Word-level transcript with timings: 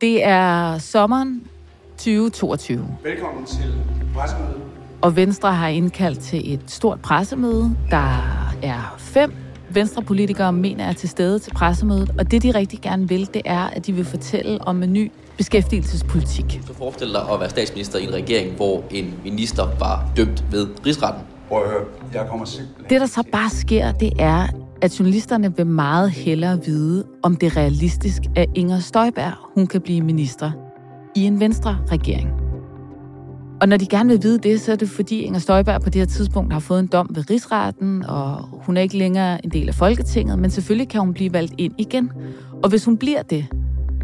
Det 0.00 0.24
er 0.24 0.78
sommeren 0.78 1.42
2022. 1.96 2.86
Velkommen 3.02 3.46
til 3.46 3.74
pressemødet. 4.14 4.62
Og 5.02 5.16
Venstre 5.16 5.54
har 5.54 5.68
indkaldt 5.68 6.18
til 6.18 6.54
et 6.54 6.60
stort 6.66 7.00
pressemøde. 7.00 7.76
Der 7.90 8.46
er 8.62 8.94
fem 8.98 9.32
Venstre-politikere, 9.70 10.52
mener 10.52 10.84
er 10.84 10.92
til 10.92 11.08
stede 11.08 11.38
til 11.38 11.50
pressemødet. 11.50 12.14
Og 12.18 12.30
det, 12.30 12.42
de 12.42 12.50
rigtig 12.50 12.80
gerne 12.80 13.08
vil, 13.08 13.34
det 13.34 13.42
er, 13.44 13.60
at 13.60 13.86
de 13.86 13.92
vil 13.92 14.04
fortælle 14.04 14.60
om 14.60 14.82
en 14.82 14.92
ny 14.92 15.12
beskæftigelsespolitik. 15.36 16.60
Du 16.68 16.74
forestiller 16.74 17.20
dig 17.20 17.32
at 17.32 17.40
være 17.40 17.50
statsminister 17.50 17.98
i 17.98 18.04
en 18.04 18.14
regering, 18.14 18.56
hvor 18.56 18.84
en 18.90 19.14
minister 19.24 19.68
var 19.78 20.10
dømt 20.16 20.44
ved 20.50 20.68
rigsretten. 20.86 21.22
Prøv 21.48 21.62
at 21.62 21.70
høre, 21.70 21.84
jeg 22.14 22.26
kommer 22.30 22.46
simpelthen... 22.46 22.86
Det, 22.90 23.00
der 23.00 23.06
så 23.06 23.22
bare 23.32 23.50
sker, 23.50 23.92
det 23.92 24.12
er, 24.18 24.46
at 24.82 24.98
journalisterne 24.98 25.56
vil 25.56 25.66
meget 25.66 26.10
hellere 26.10 26.64
vide, 26.64 27.04
om 27.22 27.36
det 27.36 27.46
er 27.46 27.56
realistisk, 27.56 28.22
at 28.36 28.46
Inger 28.54 28.78
Støjberg 28.78 29.32
hun 29.54 29.66
kan 29.66 29.80
blive 29.80 30.00
minister 30.00 30.50
i 31.16 31.20
en 31.20 31.40
venstre-regering. 31.40 32.28
Og 33.60 33.68
når 33.68 33.76
de 33.76 33.86
gerne 33.86 34.08
vil 34.08 34.22
vide 34.22 34.38
det, 34.38 34.60
så 34.60 34.72
er 34.72 34.76
det 34.76 34.88
fordi 34.88 35.20
Inger 35.20 35.38
Støjberg 35.38 35.82
på 35.82 35.90
det 35.90 36.00
her 36.00 36.06
tidspunkt 36.06 36.52
har 36.52 36.60
fået 36.60 36.80
en 36.80 36.86
dom 36.86 37.10
ved 37.14 37.30
rigsretten, 37.30 38.04
og 38.04 38.48
hun 38.52 38.76
er 38.76 38.80
ikke 38.80 38.98
længere 38.98 39.44
en 39.44 39.50
del 39.50 39.68
af 39.68 39.74
Folketinget, 39.74 40.38
men 40.38 40.50
selvfølgelig 40.50 40.88
kan 40.88 41.00
hun 41.00 41.14
blive 41.14 41.32
valgt 41.32 41.54
ind 41.58 41.74
igen. 41.78 42.10
Og 42.62 42.68
hvis 42.68 42.84
hun 42.84 42.96
bliver 42.96 43.22
det, 43.22 43.46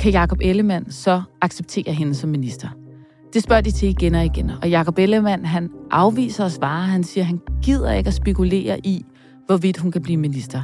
kan 0.00 0.12
Jakob 0.12 0.38
Ellemann 0.42 0.90
så 0.90 1.22
acceptere 1.40 1.92
hende 1.92 2.14
som 2.14 2.30
minister. 2.30 2.68
Det 3.34 3.42
spørger 3.42 3.62
de 3.62 3.70
til 3.70 3.88
igen 3.88 4.14
og 4.14 4.24
igen. 4.24 4.50
Og 4.62 4.70
Jakob 4.70 4.98
Ellemann, 4.98 5.44
han 5.44 5.70
afviser 5.90 6.44
at 6.44 6.52
svare. 6.52 6.86
Han 6.86 7.04
siger, 7.04 7.22
at 7.22 7.26
han 7.26 7.40
gider 7.62 7.92
ikke 7.92 8.08
at 8.08 8.14
spekulere 8.14 8.86
i, 8.86 9.04
hvorvidt 9.46 9.76
hun 9.76 9.92
kan 9.92 10.02
blive 10.02 10.16
minister. 10.16 10.62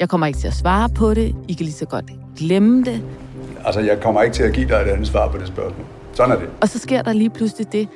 Jeg 0.00 0.08
kommer 0.08 0.26
ikke 0.26 0.38
til 0.38 0.46
at 0.46 0.54
svare 0.54 0.88
på 0.88 1.14
det. 1.14 1.34
I 1.48 1.52
kan 1.52 1.64
lige 1.64 1.74
så 1.74 1.86
godt 1.86 2.04
glemme 2.36 2.84
det. 2.84 3.02
Altså, 3.64 3.80
jeg 3.80 4.00
kommer 4.00 4.22
ikke 4.22 4.34
til 4.34 4.42
at 4.42 4.52
give 4.52 4.68
dig 4.68 4.74
et 4.74 4.88
andet 4.88 5.06
svar 5.06 5.28
på 5.28 5.38
det 5.38 5.48
spørgsmål. 5.48 5.86
Sådan 6.12 6.36
er 6.36 6.40
det. 6.40 6.48
Og 6.60 6.68
så 6.68 6.78
sker 6.78 7.02
der 7.02 7.12
lige 7.12 7.30
pludselig 7.30 7.72
det, 7.72 7.88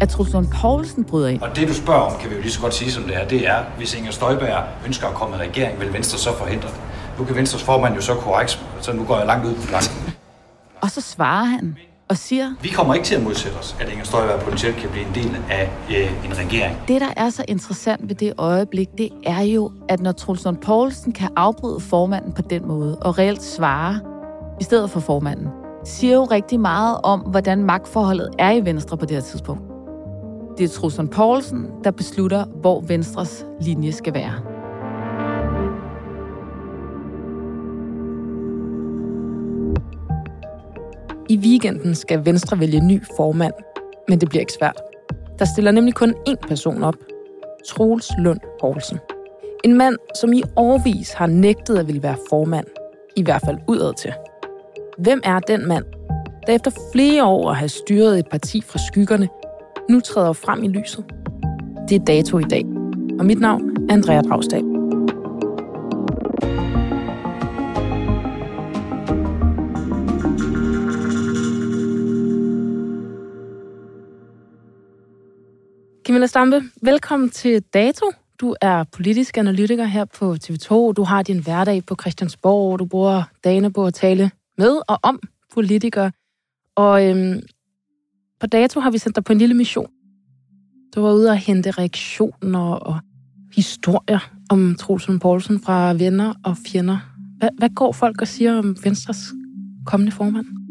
at 0.00 0.08
Truls 0.08 0.32
Lund 0.32 0.46
Poulsen 0.60 1.04
bryder 1.04 1.28
ind. 1.28 1.42
Og 1.42 1.56
det, 1.56 1.68
du 1.68 1.74
spørger 1.74 2.00
om, 2.00 2.12
kan 2.20 2.30
vi 2.30 2.34
jo 2.34 2.40
lige 2.40 2.52
så 2.52 2.60
godt 2.60 2.74
sige, 2.74 2.90
som 2.90 3.02
det 3.02 3.16
er, 3.16 3.28
det 3.28 3.48
er, 3.48 3.64
hvis 3.76 3.94
Inger 3.94 4.10
Støjberg 4.10 4.64
ønsker 4.86 5.06
at 5.06 5.14
komme 5.14 5.36
i 5.36 5.38
regering, 5.38 5.80
vil 5.80 5.92
Venstre 5.92 6.18
så 6.18 6.36
forhindre 6.36 6.68
det? 6.68 6.80
Nu 7.18 7.24
kan 7.24 7.36
Venstres 7.36 7.62
formand 7.62 7.94
jo 7.94 8.00
så 8.00 8.14
korrekt, 8.14 8.64
så 8.80 8.92
nu 8.92 9.04
går 9.04 9.16
jeg 9.18 9.26
langt 9.26 9.46
ud 9.46 9.54
på 9.54 9.60
flanken. 9.62 10.14
Og 10.80 10.90
så 10.90 11.00
svarer 11.00 11.44
han 11.44 11.76
og 12.08 12.16
siger... 12.16 12.54
Vi 12.62 12.68
kommer 12.68 12.94
ikke 12.94 13.06
til 13.06 13.14
at 13.14 13.22
modsætte 13.22 13.56
os, 13.56 13.76
at 13.80 13.88
Inger 13.88 14.04
Støjberg 14.04 14.40
potentielt 14.40 14.76
kan 14.76 14.90
blive 14.90 15.06
en 15.06 15.14
del 15.14 15.36
af 15.50 15.70
øh, 15.90 16.26
en 16.26 16.38
regering. 16.38 16.76
Det, 16.88 17.00
der 17.00 17.10
er 17.16 17.30
så 17.30 17.44
interessant 17.48 18.08
ved 18.08 18.16
det 18.16 18.32
øjeblik, 18.38 18.88
det 18.98 19.08
er 19.26 19.40
jo, 19.40 19.72
at 19.88 20.00
når 20.00 20.12
Truls 20.12 20.44
Lund 20.44 20.56
Poulsen 20.56 21.12
kan 21.12 21.28
afbryde 21.36 21.80
formanden 21.80 22.32
på 22.32 22.42
den 22.42 22.68
måde, 22.68 22.98
og 22.98 23.18
reelt 23.18 23.42
svare 23.42 24.00
i 24.60 24.64
stedet 24.64 24.90
for 24.90 25.00
formanden, 25.00 25.48
siger 25.84 26.14
jo 26.14 26.24
rigtig 26.24 26.60
meget 26.60 26.98
om, 27.02 27.20
hvordan 27.20 27.64
magtforholdet 27.64 28.30
er 28.38 28.50
i 28.50 28.64
Venstre 28.64 28.96
på 28.96 29.06
det 29.06 29.16
her 29.16 29.22
tidspunkt. 29.22 29.62
Det 30.58 30.64
er 30.64 30.68
Truls 30.68 30.96
Lund 30.96 31.08
Poulsen, 31.08 31.66
der 31.84 31.90
beslutter, 31.90 32.44
hvor 32.44 32.80
Venstres 32.80 33.46
linje 33.60 33.92
skal 33.92 34.14
være. 34.14 34.53
I 41.28 41.36
weekenden 41.36 41.94
skal 41.94 42.24
Venstre 42.24 42.60
vælge 42.60 42.80
ny 42.80 43.02
formand, 43.16 43.54
men 44.08 44.20
det 44.20 44.28
bliver 44.28 44.40
ikke 44.40 44.52
svært. 44.52 44.80
Der 45.38 45.44
stiller 45.44 45.70
nemlig 45.70 45.94
kun 45.94 46.14
én 46.28 46.48
person 46.48 46.82
op. 46.82 46.94
Troels 47.68 48.10
Lund 48.18 48.40
Poulsen. 48.60 48.98
En 49.64 49.74
mand, 49.74 49.96
som 50.14 50.32
i 50.32 50.42
årvis 50.56 51.12
har 51.12 51.26
nægtet 51.26 51.78
at 51.78 51.86
ville 51.86 52.02
være 52.02 52.16
formand. 52.28 52.66
I 53.16 53.22
hvert 53.22 53.42
fald 53.44 53.56
udad 53.68 53.94
til. 53.94 54.12
Hvem 54.98 55.20
er 55.24 55.38
den 55.38 55.68
mand, 55.68 55.84
der 56.46 56.52
efter 56.52 56.70
flere 56.92 57.24
år 57.24 57.50
at 57.50 57.56
have 57.56 57.68
styret 57.68 58.18
et 58.18 58.28
parti 58.30 58.62
fra 58.62 58.78
skyggerne, 58.78 59.28
nu 59.90 60.00
træder 60.00 60.32
frem 60.32 60.62
i 60.62 60.68
lyset? 60.68 61.04
Det 61.88 62.00
er 62.00 62.04
dato 62.04 62.38
i 62.38 62.42
dag. 62.42 62.64
Og 63.18 63.26
mit 63.26 63.40
navn 63.40 63.70
er 63.70 63.92
Andrea 63.92 64.20
Dragstad. 64.20 64.73
Camilla 76.14 76.26
Stampe, 76.26 76.62
velkommen 76.82 77.30
til 77.30 77.62
Dato. 77.62 78.12
Du 78.40 78.54
er 78.60 78.84
politisk 78.84 79.36
analytiker 79.36 79.84
her 79.84 80.04
på 80.04 80.36
TV2. 80.44 80.92
Du 80.92 81.02
har 81.02 81.22
din 81.22 81.38
hverdag 81.38 81.84
på 81.86 81.96
Christiansborg. 82.00 82.78
Du 82.78 82.84
bruger 82.84 83.22
dagene 83.44 83.72
på 83.72 83.86
at 83.86 83.94
tale 83.94 84.30
med 84.58 84.80
og 84.88 84.98
om 85.02 85.20
politikere. 85.54 86.12
Og 86.76 87.08
øhm, 87.08 87.40
på 88.40 88.46
Dato 88.46 88.80
har 88.80 88.90
vi 88.90 88.98
sendt 88.98 89.16
dig 89.16 89.24
på 89.24 89.32
en 89.32 89.38
lille 89.38 89.54
mission. 89.54 89.90
Du 90.94 91.00
var 91.00 91.12
ude 91.12 91.30
og 91.30 91.36
hente 91.36 91.70
reaktioner 91.70 92.70
og 92.72 93.00
historier 93.54 94.32
om 94.50 94.74
Trulsund 94.74 95.20
Poulsen 95.20 95.60
fra 95.60 95.92
venner 95.92 96.34
og 96.44 96.56
fjender. 96.66 96.98
Hvad, 97.38 97.48
hvad 97.58 97.68
går 97.68 97.92
folk 97.92 98.20
og 98.20 98.28
siger 98.28 98.58
om 98.58 98.76
Venstres 98.84 99.18
kommende 99.86 100.12
formand? 100.12 100.63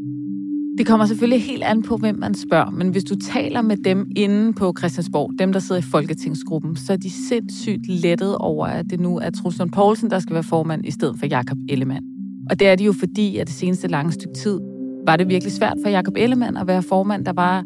Det 0.78 0.86
kommer 0.86 1.06
selvfølgelig 1.06 1.44
helt 1.44 1.64
an 1.64 1.84
på, 1.84 1.98
hvem 1.98 2.16
man 2.16 2.34
spørger, 2.34 2.70
men 2.70 2.90
hvis 2.90 3.04
du 3.04 3.16
taler 3.16 3.62
med 3.62 3.78
dem 3.78 4.08
inde 4.16 4.54
på 4.54 4.74
Christiansborg, 4.78 5.32
dem 5.40 5.54
der 5.54 5.60
sidder 5.60 5.82
i 5.82 5.86
Folketingsgruppen, 5.92 6.76
så 6.76 6.94
er 6.94 6.98
de 6.98 7.12
sindssygt 7.12 7.88
lettet 7.88 8.38
over, 8.38 8.68
at 8.68 8.86
det 8.90 9.00
nu 9.00 9.18
er 9.18 9.30
Truslund 9.30 9.72
Poulsen, 9.72 10.10
der 10.10 10.20
skal 10.20 10.34
være 10.34 10.44
formand, 10.44 10.86
i 10.86 10.92
stedet 10.92 11.20
for 11.20 11.26
Jakob 11.26 11.58
Ellemann. 11.70 12.06
Og 12.50 12.60
det 12.60 12.68
er 12.68 12.76
det 12.76 12.86
jo 12.86 12.94
fordi, 12.94 13.38
at 13.38 13.48
det 13.48 13.56
seneste 13.56 13.88
lange 13.88 14.12
stykke 14.12 14.34
tid 14.34 14.60
var 15.08 15.16
det 15.16 15.30
virkelig 15.30 15.54
svært 15.54 15.78
for 15.84 15.90
Jakob 15.90 16.14
Ellemann 16.18 16.58
at 16.58 16.68
være 16.68 16.84
formand. 16.84 17.26
Der 17.26 17.34
var 17.34 17.64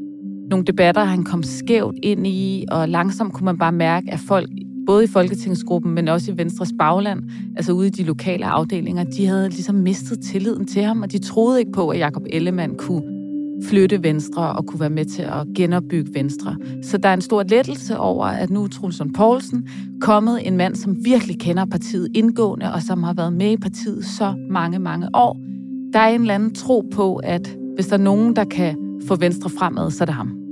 nogle 0.50 0.66
debatter, 0.66 1.04
han 1.04 1.24
kom 1.24 1.44
skævt 1.44 1.96
ind 2.04 2.28
i, 2.28 2.66
og 2.72 2.90
langsomt 2.90 3.34
kunne 3.34 3.46
man 3.46 3.58
bare 3.58 3.72
mærke, 3.72 4.12
at 4.12 4.20
folk 4.20 4.50
både 4.88 5.04
i 5.04 5.08
Folketingsgruppen, 5.08 5.94
men 5.94 6.08
også 6.08 6.32
i 6.32 6.38
Venstres 6.38 6.74
bagland, 6.80 7.24
altså 7.58 7.72
ude 7.72 7.88
i 7.88 7.90
de 7.90 8.04
lokale 8.04 8.46
afdelinger, 8.46 9.04
de 9.04 9.26
havde 9.26 9.50
ligesom 9.50 9.76
mistet 9.76 10.20
tilliden 10.20 10.66
til 10.66 10.84
ham, 10.84 11.02
og 11.02 11.12
de 11.12 11.18
troede 11.18 11.60
ikke 11.60 11.72
på, 11.72 11.90
at 11.90 12.00
Jakob 12.00 12.24
Ellemann 12.30 12.76
kunne 12.78 13.04
flytte 13.64 14.04
Venstre 14.04 14.54
og 14.54 14.66
kunne 14.66 14.80
være 14.80 14.90
med 14.90 15.06
til 15.06 15.22
at 15.22 15.48
genopbygge 15.56 16.14
Venstre. 16.14 16.56
Så 16.84 16.98
der 16.98 17.10
er 17.10 17.14
en 17.14 17.22
stor 17.22 17.44
lettelse 17.44 17.98
over, 17.98 18.26
at 18.26 18.50
nu 18.50 18.64
er 18.64 18.68
Trulsund 18.68 19.14
Poulsen 19.14 19.68
kommet 20.02 20.48
en 20.48 20.58
mand, 20.58 20.76
som 20.76 21.06
virkelig 21.06 21.40
kender 21.40 21.66
partiet 21.66 22.08
indgående, 22.16 22.74
og 22.74 22.82
som 22.82 23.04
har 23.04 23.14
været 23.14 23.34
med 23.34 23.52
i 23.52 23.58
partiet 23.58 24.06
så 24.06 24.34
mange, 24.50 24.80
mange 24.80 25.10
år. 25.14 25.38
Der 25.94 26.00
er 26.00 26.08
en 26.08 26.22
eller 26.22 26.36
anden 26.36 26.54
tro 26.54 26.90
på, 26.94 27.16
at 27.16 27.58
hvis 27.76 27.88
der 27.88 27.98
er 27.98 28.02
nogen, 28.02 28.36
der 28.36 28.44
kan 28.44 28.76
få 29.08 29.16
Venstre 29.16 29.50
fremad, 29.50 29.92
så 29.92 30.04
er 30.04 30.06
det 30.06 30.16
ham. 30.16 30.47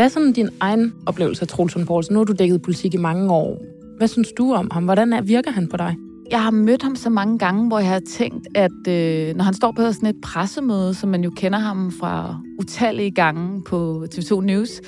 Hvad 0.00 0.06
er 0.06 0.10
sådan 0.10 0.32
din 0.32 0.48
egen 0.60 0.94
oplevelse 1.06 1.42
af 1.42 1.48
Troels 1.48 1.76
Poulsen? 1.86 2.12
Nu 2.12 2.20
har 2.20 2.24
du 2.24 2.32
dækket 2.32 2.62
politik 2.62 2.94
i 2.94 2.96
mange 2.96 3.32
år. 3.32 3.62
Hvad 3.96 4.08
synes 4.08 4.32
du 4.32 4.54
om 4.54 4.68
ham? 4.72 4.84
Hvordan 4.84 5.12
er, 5.12 5.20
virker 5.20 5.50
han 5.50 5.68
på 5.68 5.76
dig? 5.76 5.96
Jeg 6.30 6.42
har 6.42 6.50
mødt 6.50 6.82
ham 6.82 6.96
så 6.96 7.10
mange 7.10 7.38
gange, 7.38 7.68
hvor 7.68 7.78
jeg 7.78 7.88
har 7.88 8.00
tænkt, 8.08 8.48
at 8.54 8.88
øh, 8.88 9.36
når 9.36 9.44
han 9.44 9.54
står 9.54 9.72
på 9.72 9.92
sådan 9.92 10.08
et 10.08 10.16
pressemøde, 10.22 10.94
som 10.94 11.10
man 11.10 11.24
jo 11.24 11.30
kender 11.30 11.58
ham 11.58 11.92
fra 11.92 12.40
utallige 12.58 13.10
gange 13.10 13.62
på 13.62 14.06
TV2 14.14 14.40
News, 14.40 14.80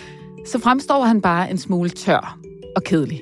så 0.46 0.58
fremstår 0.58 1.04
han 1.04 1.20
bare 1.20 1.50
en 1.50 1.58
smule 1.58 1.90
tør 1.90 2.38
og 2.76 2.84
kedelig. 2.84 3.20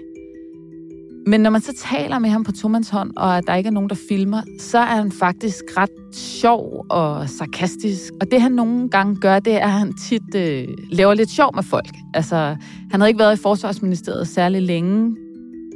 Men 1.26 1.40
når 1.40 1.50
man 1.50 1.61
så 1.61 1.72
taler 1.76 2.19
med 2.19 2.31
ham 2.31 2.44
på 2.44 2.52
tomandshånd, 2.52 3.12
og 3.17 3.46
der 3.46 3.55
ikke 3.55 3.69
er 3.69 3.72
nogen, 3.72 3.88
der 3.88 3.96
filmer, 4.08 4.43
så 4.58 4.78
er 4.78 4.96
han 4.96 5.12
faktisk 5.12 5.64
ret 5.76 6.14
sjov 6.14 6.87
og 6.88 7.28
sarkastisk. 7.28 8.12
Og 8.20 8.31
det 8.31 8.43
han 8.43 8.52
nogle 8.52 8.88
gange 8.88 9.17
gør, 9.17 9.38
det 9.38 9.52
er, 9.52 9.64
at 9.64 9.72
han 9.72 9.93
tit 9.93 10.34
øh, 10.34 10.69
laver 10.90 11.14
lidt 11.14 11.31
sjov 11.31 11.55
med 11.55 11.62
folk. 11.62 11.94
Altså, 12.14 12.56
han 12.90 13.00
havde 13.00 13.08
ikke 13.08 13.19
været 13.19 13.38
i 13.38 13.43
Forsvarsministeriet 13.43 14.28
særlig 14.28 14.62
længe, 14.62 15.17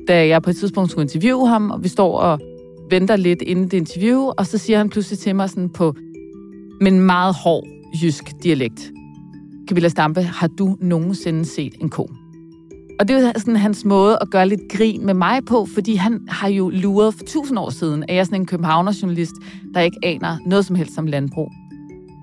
da 0.08 0.26
jeg 0.26 0.42
på 0.42 0.50
et 0.50 0.56
tidspunkt 0.56 0.90
skulle 0.90 1.04
interviewe 1.04 1.48
ham, 1.48 1.70
og 1.70 1.84
vi 1.84 1.88
står 1.88 2.18
og 2.18 2.40
venter 2.90 3.16
lidt 3.16 3.42
inden 3.42 3.64
det 3.64 3.76
interview, 3.76 4.20
og 4.20 4.46
så 4.46 4.58
siger 4.58 4.78
han 4.78 4.88
pludselig 4.88 5.18
til 5.18 5.36
mig 5.36 5.50
sådan 5.50 5.68
på 5.68 5.94
en 6.80 7.00
meget 7.00 7.34
hård 7.34 7.64
jysk 8.02 8.24
dialekt. 8.42 8.92
Camilla 9.68 9.88
Stampe, 9.88 10.22
har 10.22 10.46
du 10.46 10.76
nogensinde 10.80 11.44
set 11.44 11.74
en 11.80 11.88
ko? 11.88 12.10
Og 12.98 13.08
det 13.08 13.16
er 13.16 13.20
jo 13.20 13.32
sådan 13.36 13.56
hans 13.56 13.84
måde 13.84 14.18
at 14.20 14.30
gøre 14.30 14.48
lidt 14.48 14.60
grin 14.72 15.06
med 15.06 15.14
mig 15.14 15.44
på, 15.44 15.66
fordi 15.74 15.94
han 15.94 16.20
har 16.28 16.48
jo 16.48 16.70
luret 16.70 17.14
for 17.14 17.24
tusind 17.24 17.58
år 17.58 17.70
siden, 17.70 18.02
at 18.02 18.14
jeg 18.14 18.20
er 18.20 18.24
sådan 18.24 18.40
en 18.40 18.46
københavnerjournalist, 18.46 19.34
der 19.74 19.80
ikke 19.80 19.98
aner 20.02 20.36
noget 20.46 20.66
som 20.66 20.76
helst 20.76 20.98
om 20.98 21.06
landbrug. 21.06 21.50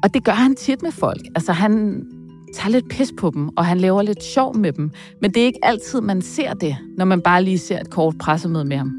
Og 0.03 0.13
det 0.13 0.23
gør 0.23 0.31
han 0.31 0.56
tit 0.56 0.81
med 0.81 0.91
folk. 0.91 1.21
Altså 1.35 1.51
han 1.51 2.06
tager 2.53 2.69
lidt 2.69 2.89
pis 2.89 3.13
på 3.18 3.31
dem, 3.33 3.50
og 3.57 3.65
han 3.65 3.77
laver 3.77 4.01
lidt 4.01 4.23
sjov 4.23 4.57
med 4.57 4.73
dem. 4.73 4.91
Men 5.21 5.33
det 5.33 5.41
er 5.41 5.45
ikke 5.45 5.65
altid, 5.65 6.01
man 6.01 6.21
ser 6.21 6.53
det, 6.53 6.77
når 6.97 7.06
man 7.06 7.21
bare 7.21 7.44
lige 7.44 7.57
ser 7.57 7.79
et 7.79 7.89
kort 7.89 8.17
pressemøde 8.17 8.65
med 8.65 8.77
ham. 8.77 8.91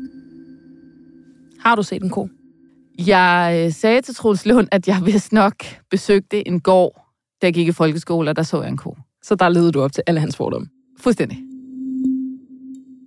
Har 1.60 1.74
du 1.74 1.82
set 1.82 2.02
en 2.02 2.10
ko? 2.10 2.28
Jeg 3.06 3.62
øh, 3.66 3.72
sagde 3.72 4.00
til 4.00 4.14
Troels 4.14 4.46
Lund, 4.46 4.68
at 4.70 4.88
jeg 4.88 5.02
vist 5.04 5.32
nok 5.32 5.54
besøgte 5.90 6.48
en 6.48 6.60
gård, 6.60 7.06
da 7.42 7.46
jeg 7.46 7.54
gik 7.54 7.68
i 7.68 7.72
folkeskole, 7.72 8.30
og 8.30 8.36
der 8.36 8.42
så 8.42 8.62
jeg 8.62 8.70
en 8.70 8.76
ko. 8.76 8.96
Så 9.22 9.34
der 9.34 9.48
levede 9.48 9.72
du 9.72 9.82
op 9.82 9.92
til 9.92 10.02
alle 10.06 10.20
hans 10.20 10.36
fordomme? 10.36 10.68
Fuldstændig. 11.00 11.51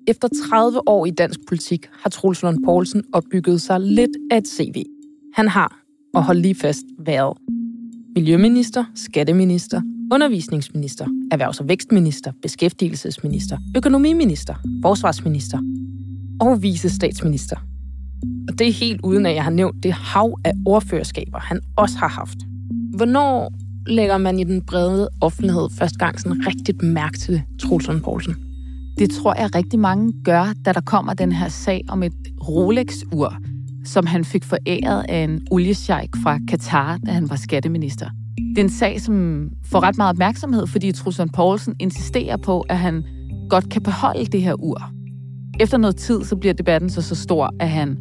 Efter 0.07 0.27
30 0.49 0.87
år 0.87 1.05
i 1.05 1.11
dansk 1.11 1.39
politik 1.47 1.85
har 2.03 2.09
Troels 2.09 2.41
Lund 2.41 2.63
Poulsen 2.65 3.03
opbygget 3.13 3.61
sig 3.61 3.79
lidt 3.79 4.11
af 4.31 4.37
et 4.37 4.47
CV. 4.47 4.83
Han 5.33 5.47
har, 5.47 5.79
og 6.13 6.23
hold 6.23 6.37
lige 6.37 6.55
fast, 6.55 6.85
været 6.99 7.37
miljøminister, 8.15 8.85
skatteminister, 8.95 9.81
undervisningsminister, 10.11 11.05
erhvervs- 11.31 11.59
og 11.59 11.67
vækstminister, 11.67 12.31
beskæftigelsesminister, 12.41 13.57
økonomiminister, 13.77 14.55
forsvarsminister 14.81 15.59
og 16.41 16.63
visestatsminister. 16.63 17.55
Og 18.49 18.59
det 18.59 18.67
er 18.67 18.73
helt 18.73 19.01
uden, 19.03 19.25
at 19.25 19.35
jeg 19.35 19.43
har 19.43 19.51
nævnt 19.51 19.83
det 19.83 19.93
hav 19.93 20.39
af 20.43 20.53
ordførerskaber, 20.65 21.39
han 21.39 21.61
også 21.77 21.97
har 21.97 22.07
haft. 22.07 22.37
Hvornår 22.95 23.53
lægger 23.87 24.17
man 24.17 24.39
i 24.39 24.43
den 24.43 24.61
brede 24.61 25.09
offentlighed 25.21 25.69
første 25.77 25.97
gang 25.97 26.19
sådan 26.19 26.47
rigtigt 26.47 26.81
mærke 26.81 27.17
til 27.17 27.41
Troels 27.61 27.89
Poulsen? 28.03 28.35
Det 28.97 29.11
tror 29.11 29.41
jeg 29.41 29.55
rigtig 29.55 29.79
mange 29.79 30.13
gør, 30.23 30.53
da 30.65 30.73
der 30.73 30.81
kommer 30.81 31.13
den 31.13 31.31
her 31.31 31.49
sag 31.49 31.81
om 31.89 32.03
et 32.03 32.13
Rolex-ur, 32.47 33.37
som 33.85 34.05
han 34.05 34.25
fik 34.25 34.43
foræret 34.43 35.05
af 35.09 35.23
en 35.23 35.47
oliesjejk 35.51 36.09
fra 36.23 36.39
Katar, 36.47 36.97
da 37.05 37.11
han 37.11 37.29
var 37.29 37.35
skatteminister. 37.35 38.09
Det 38.55 38.57
er 38.57 38.63
en 38.63 38.69
sag, 38.69 39.01
som 39.01 39.47
får 39.65 39.83
ret 39.83 39.97
meget 39.97 40.09
opmærksomhed, 40.09 40.67
fordi 40.67 40.91
Trusson 40.91 41.29
Poulsen 41.29 41.75
insisterer 41.79 42.37
på, 42.37 42.61
at 42.61 42.77
han 42.77 43.03
godt 43.49 43.69
kan 43.69 43.83
beholde 43.83 44.25
det 44.25 44.41
her 44.41 44.53
ur. 44.53 44.91
Efter 45.59 45.77
noget 45.77 45.95
tid, 45.95 46.23
så 46.23 46.35
bliver 46.35 46.53
debatten 46.53 46.89
så, 46.89 47.01
så 47.01 47.15
stor, 47.15 47.53
at 47.59 47.69
han 47.69 47.97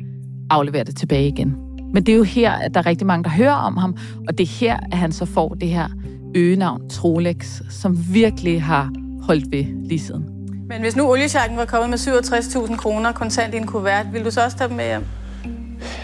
afleverer 0.51 0.85
det 0.85 0.97
tilbage 0.97 1.29
igen. 1.29 1.57
Men 1.95 2.03
det 2.03 2.13
er 2.13 2.17
jo 2.17 2.23
her, 2.23 2.53
at 2.53 2.75
der 2.75 2.81
er 2.81 2.87
rigtig 2.87 3.07
mange, 3.07 3.25
der 3.25 3.31
hører 3.31 3.55
om 3.55 3.77
ham, 3.77 3.97
og 4.29 4.39
det 4.39 4.45
er 4.45 4.59
her, 4.61 4.79
at 4.93 4.99
han 4.99 5.13
så 5.13 5.25
får 5.25 5.49
det 5.55 5.69
her 5.69 5.89
øgenavn 6.37 6.89
Trolex, 6.89 7.63
som 7.71 7.99
virkelig 8.13 8.63
har 8.63 8.93
holdt 9.23 9.53
ved 9.53 9.65
lige 9.89 9.99
siden. 9.99 10.25
Men 10.69 10.81
hvis 10.81 10.97
nu 10.97 11.11
oliesjakken 11.11 11.59
var 11.59 11.65
kommet 11.65 11.91
med 11.91 11.99
67.000 11.99 12.77
kroner 12.77 13.13
kontant 13.13 13.55
i 13.55 13.57
en 13.57 13.67
kuvert, 13.67 14.07
ville 14.13 14.25
du 14.25 14.31
så 14.31 14.45
også 14.45 14.57
tage 14.57 14.69
dem 14.69 14.77
med 14.77 14.85
hjem? 14.85 15.03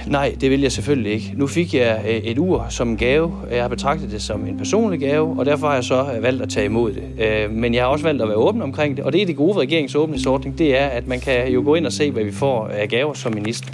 Nej, 0.06 0.36
det 0.40 0.50
vil 0.50 0.60
jeg 0.60 0.72
selvfølgelig 0.72 1.12
ikke. 1.12 1.32
Nu 1.36 1.46
fik 1.46 1.74
jeg 1.74 2.04
øh, 2.08 2.14
et 2.14 2.38
ur 2.38 2.66
som 2.68 2.88
en 2.88 2.96
gave. 2.96 3.32
Jeg 3.50 3.62
har 3.62 3.68
betragtet 3.68 4.10
det 4.10 4.22
som 4.22 4.46
en 4.46 4.58
personlig 4.58 5.00
gave, 5.00 5.38
og 5.38 5.46
derfor 5.46 5.66
har 5.66 5.74
jeg 5.74 5.84
så 5.84 6.12
øh, 6.16 6.22
valgt 6.22 6.42
at 6.42 6.48
tage 6.48 6.66
imod 6.66 6.92
det. 6.92 7.24
Øh, 7.24 7.50
men 7.50 7.74
jeg 7.74 7.82
har 7.82 7.88
også 7.88 8.04
valgt 8.04 8.22
at 8.22 8.28
være 8.28 8.36
åben 8.36 8.62
omkring 8.62 8.96
det, 8.96 9.04
og 9.04 9.12
det 9.12 9.22
er 9.22 9.26
det 9.26 9.36
gode 9.36 9.54
ved 9.54 9.62
regeringens 9.62 9.94
åbningsordning, 9.94 10.58
det 10.58 10.78
er, 10.78 10.86
at 10.86 11.06
man 11.06 11.20
kan 11.20 11.52
jo 11.52 11.62
gå 11.64 11.74
ind 11.74 11.86
og 11.86 11.92
se, 11.92 12.10
hvad 12.10 12.24
vi 12.24 12.32
får 12.32 12.68
af 12.68 12.88
gaver 12.88 13.14
som 13.14 13.34
minister. 13.34 13.70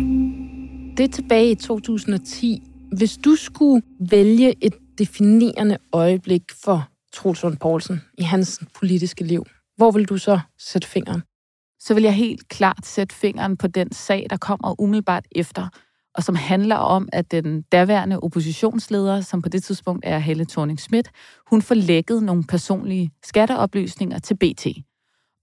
Det 0.96 1.04
er 1.04 1.12
tilbage 1.12 1.50
i 1.50 1.54
2010. 1.54 2.62
Hvis 2.92 3.16
du 3.24 3.34
skulle 3.36 3.82
vælge 4.10 4.54
et 4.60 4.74
definerende 4.98 5.78
øjeblik 5.92 6.42
for 6.64 6.88
Troels 7.12 7.42
Lund 7.42 7.56
Poulsen 7.56 8.00
i 8.18 8.22
hans 8.22 8.60
politiske 8.78 9.24
liv, 9.24 9.46
hvor 9.76 9.90
vil 9.90 10.04
du 10.04 10.18
så 10.18 10.40
sætte 10.58 10.88
fingeren? 10.88 11.22
Så 11.78 11.94
vil 11.94 12.02
jeg 12.02 12.14
helt 12.14 12.48
klart 12.48 12.86
sætte 12.86 13.14
fingeren 13.14 13.56
på 13.56 13.66
den 13.66 13.92
sag, 13.92 14.26
der 14.30 14.36
kommer 14.36 14.80
umiddelbart 14.80 15.24
efter, 15.32 15.68
og 16.14 16.22
som 16.22 16.34
handler 16.34 16.76
om, 16.76 17.08
at 17.12 17.30
den 17.30 17.62
daværende 17.62 18.20
oppositionsleder, 18.20 19.20
som 19.20 19.42
på 19.42 19.48
det 19.48 19.64
tidspunkt 19.64 20.04
er 20.06 20.18
Helle 20.18 20.44
thorning 20.44 20.80
Schmidt, 20.80 21.10
hun 21.50 21.62
får 21.62 21.74
lækket 21.74 22.22
nogle 22.22 22.44
personlige 22.44 23.10
skatteoplysninger 23.22 24.18
til 24.18 24.34
BT. 24.34 24.66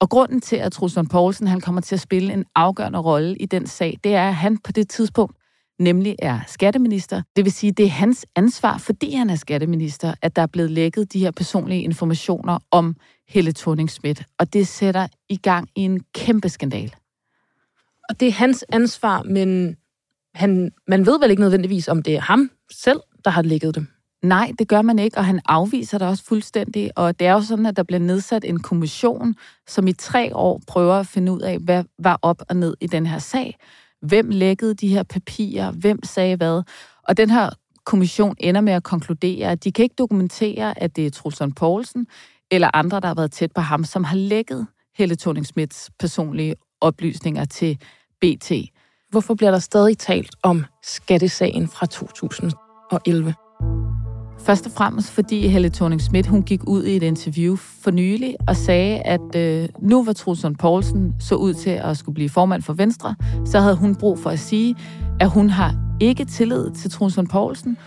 Og 0.01 0.09
grunden 0.09 0.41
til, 0.41 0.56
at 0.56 0.71
Truslund 0.71 1.09
Poulsen 1.09 1.47
han 1.47 1.62
kommer 1.62 1.81
til 1.81 1.95
at 1.95 2.01
spille 2.01 2.33
en 2.33 2.45
afgørende 2.56 3.00
rolle 3.00 3.36
i 3.36 3.45
den 3.45 3.68
sag, 3.68 4.00
det 4.03 4.15
er, 4.15 4.27
at 4.27 4.36
han 4.36 4.57
på 4.57 4.71
det 4.71 4.89
tidspunkt 4.89 5.38
nemlig 5.80 6.16
er 6.20 6.40
skatteminister. 6.48 7.22
Det 7.36 7.46
vil 7.46 7.52
sige, 7.52 7.72
det 7.72 7.86
er 7.86 7.90
hans 7.90 8.25
ansvar, 8.36 8.78
fordi 8.78 9.14
han 9.14 9.30
er 9.30 9.36
skatteminister, 9.36 10.14
at 10.22 10.36
der 10.36 10.42
er 10.42 10.48
blevet 10.48 10.72
lækket 10.72 11.14
de 11.14 11.20
her 11.20 11.31
personlige 11.31 11.81
informationer 11.81 12.60
om 12.72 12.96
Helle 13.28 13.54
thorning 13.54 13.90
Schmidt. 13.90 14.24
Og 14.40 14.54
det 14.54 14.68
sætter 14.68 15.08
i 15.30 15.38
gang 15.38 15.70
i 15.75 15.81
en 15.81 16.04
kæmpe 16.14 16.50
skandal. 16.50 16.96
Og 18.10 18.20
det 18.20 18.28
er 18.28 18.31
hans 18.31 18.66
ansvar, 18.70 19.24
men 19.24 19.75
han, 20.34 20.72
man 20.88 21.06
ved 21.06 21.20
vel 21.20 21.30
ikke 21.30 21.42
nødvendigvis, 21.42 21.88
om 21.88 22.04
det 22.04 22.16
er 22.16 22.22
ham 22.22 22.52
selv, 22.72 23.00
der 23.25 23.31
har 23.31 23.42
lækket 23.42 23.75
dem? 23.75 23.88
Nej, 24.24 24.52
det 24.60 24.68
gør 24.68 24.81
man 24.81 25.00
ikke, 25.00 25.18
og 25.18 25.25
han 25.25 25.42
afviser 25.46 25.98
det 25.98 26.08
også 26.08 26.24
fuldstændig. 26.24 26.92
Og 26.96 27.20
det 27.20 27.28
er 27.28 27.31
jo 27.31 27.42
sådan, 27.42 27.66
at 27.66 27.78
der 27.78 27.84
bliver 27.84 28.00
nedsat 28.00 28.46
en 28.46 28.60
kommission, 28.60 29.36
som 29.68 29.88
i 29.88 29.94
tre 29.94 30.36
år 30.36 30.62
prøver 30.68 30.94
at 30.94 31.08
finde 31.08 31.31
ud 31.31 31.42
af, 31.42 31.58
hvad 31.58 31.84
var 32.00 32.20
op 32.22 32.42
og 32.50 32.56
ned 32.56 32.75
i 32.81 32.88
den 32.88 33.06
her 33.06 33.20
sag. 33.20 33.58
Hvem 34.07 34.29
lækkede 34.29 34.73
de 34.73 34.88
her 34.88 35.03
papirer? 35.03 35.71
Hvem 35.71 36.03
sagde 36.03 36.35
hvad? 36.35 36.61
Og 37.07 37.17
den 37.17 37.29
her 37.29 37.50
kommission 37.85 38.35
ender 38.39 38.61
med 38.61 38.73
at 38.73 38.83
konkludere, 38.83 39.51
at 39.51 39.63
de 39.63 39.71
kan 39.71 39.83
ikke 39.83 39.95
dokumentere, 39.97 40.81
at 40.81 40.95
det 40.95 41.07
er 41.07 41.11
Trulsson 41.11 41.51
Poulsen 41.51 42.07
eller 42.51 42.69
andre, 42.73 43.00
der 43.00 43.07
har 43.07 43.15
været 43.15 43.31
tæt 43.31 43.51
på 43.51 43.61
ham, 43.61 43.83
som 43.83 44.03
har 44.03 44.15
lækket 44.15 44.67
Helle 44.97 45.15
thorning 45.15 45.45
personlige 46.00 46.55
oplysninger 46.81 47.45
til 47.45 47.77
BT. 48.22 48.51
Hvorfor 49.10 49.33
bliver 49.33 49.51
der 49.51 49.60
stadig 49.60 49.98
talt 49.98 50.36
om 50.43 50.65
skattesagen 50.83 51.67
fra 51.67 51.86
2011? 51.86 53.33
Først 54.45 54.65
og 54.65 54.71
fremmest 54.71 55.12
fordi 55.12 55.47
Helle 55.47 55.69
thorning 55.69 56.01
Schmidt 56.01 56.27
hun 56.27 56.43
gik 56.43 56.62
ud 56.67 56.83
i 56.83 56.95
et 56.95 57.03
interview 57.03 57.55
for 57.55 57.91
nylig 57.91 58.35
og 58.47 58.55
sagde, 58.55 59.00
at 59.00 59.35
øh, 59.35 59.69
nu 59.79 60.05
var 60.05 60.13
Trudson 60.13 60.55
Poulsen 60.55 61.15
så 61.19 61.35
ud 61.35 61.53
til 61.53 61.69
at 61.69 61.97
skulle 61.97 62.13
blive 62.13 62.29
formand 62.29 62.62
for 62.62 62.73
Venstre, 62.73 63.15
så 63.45 63.59
havde 63.59 63.75
hun 63.75 63.95
brug 63.95 64.19
for 64.19 64.29
at 64.29 64.39
sige, 64.39 64.75
at 65.19 65.29
hun 65.29 65.50
har 65.50 65.75
ikke 66.00 66.25
tillid 66.25 66.71
til 66.71 66.91
Trudson 66.91 67.27
Poulsen. 67.27 67.77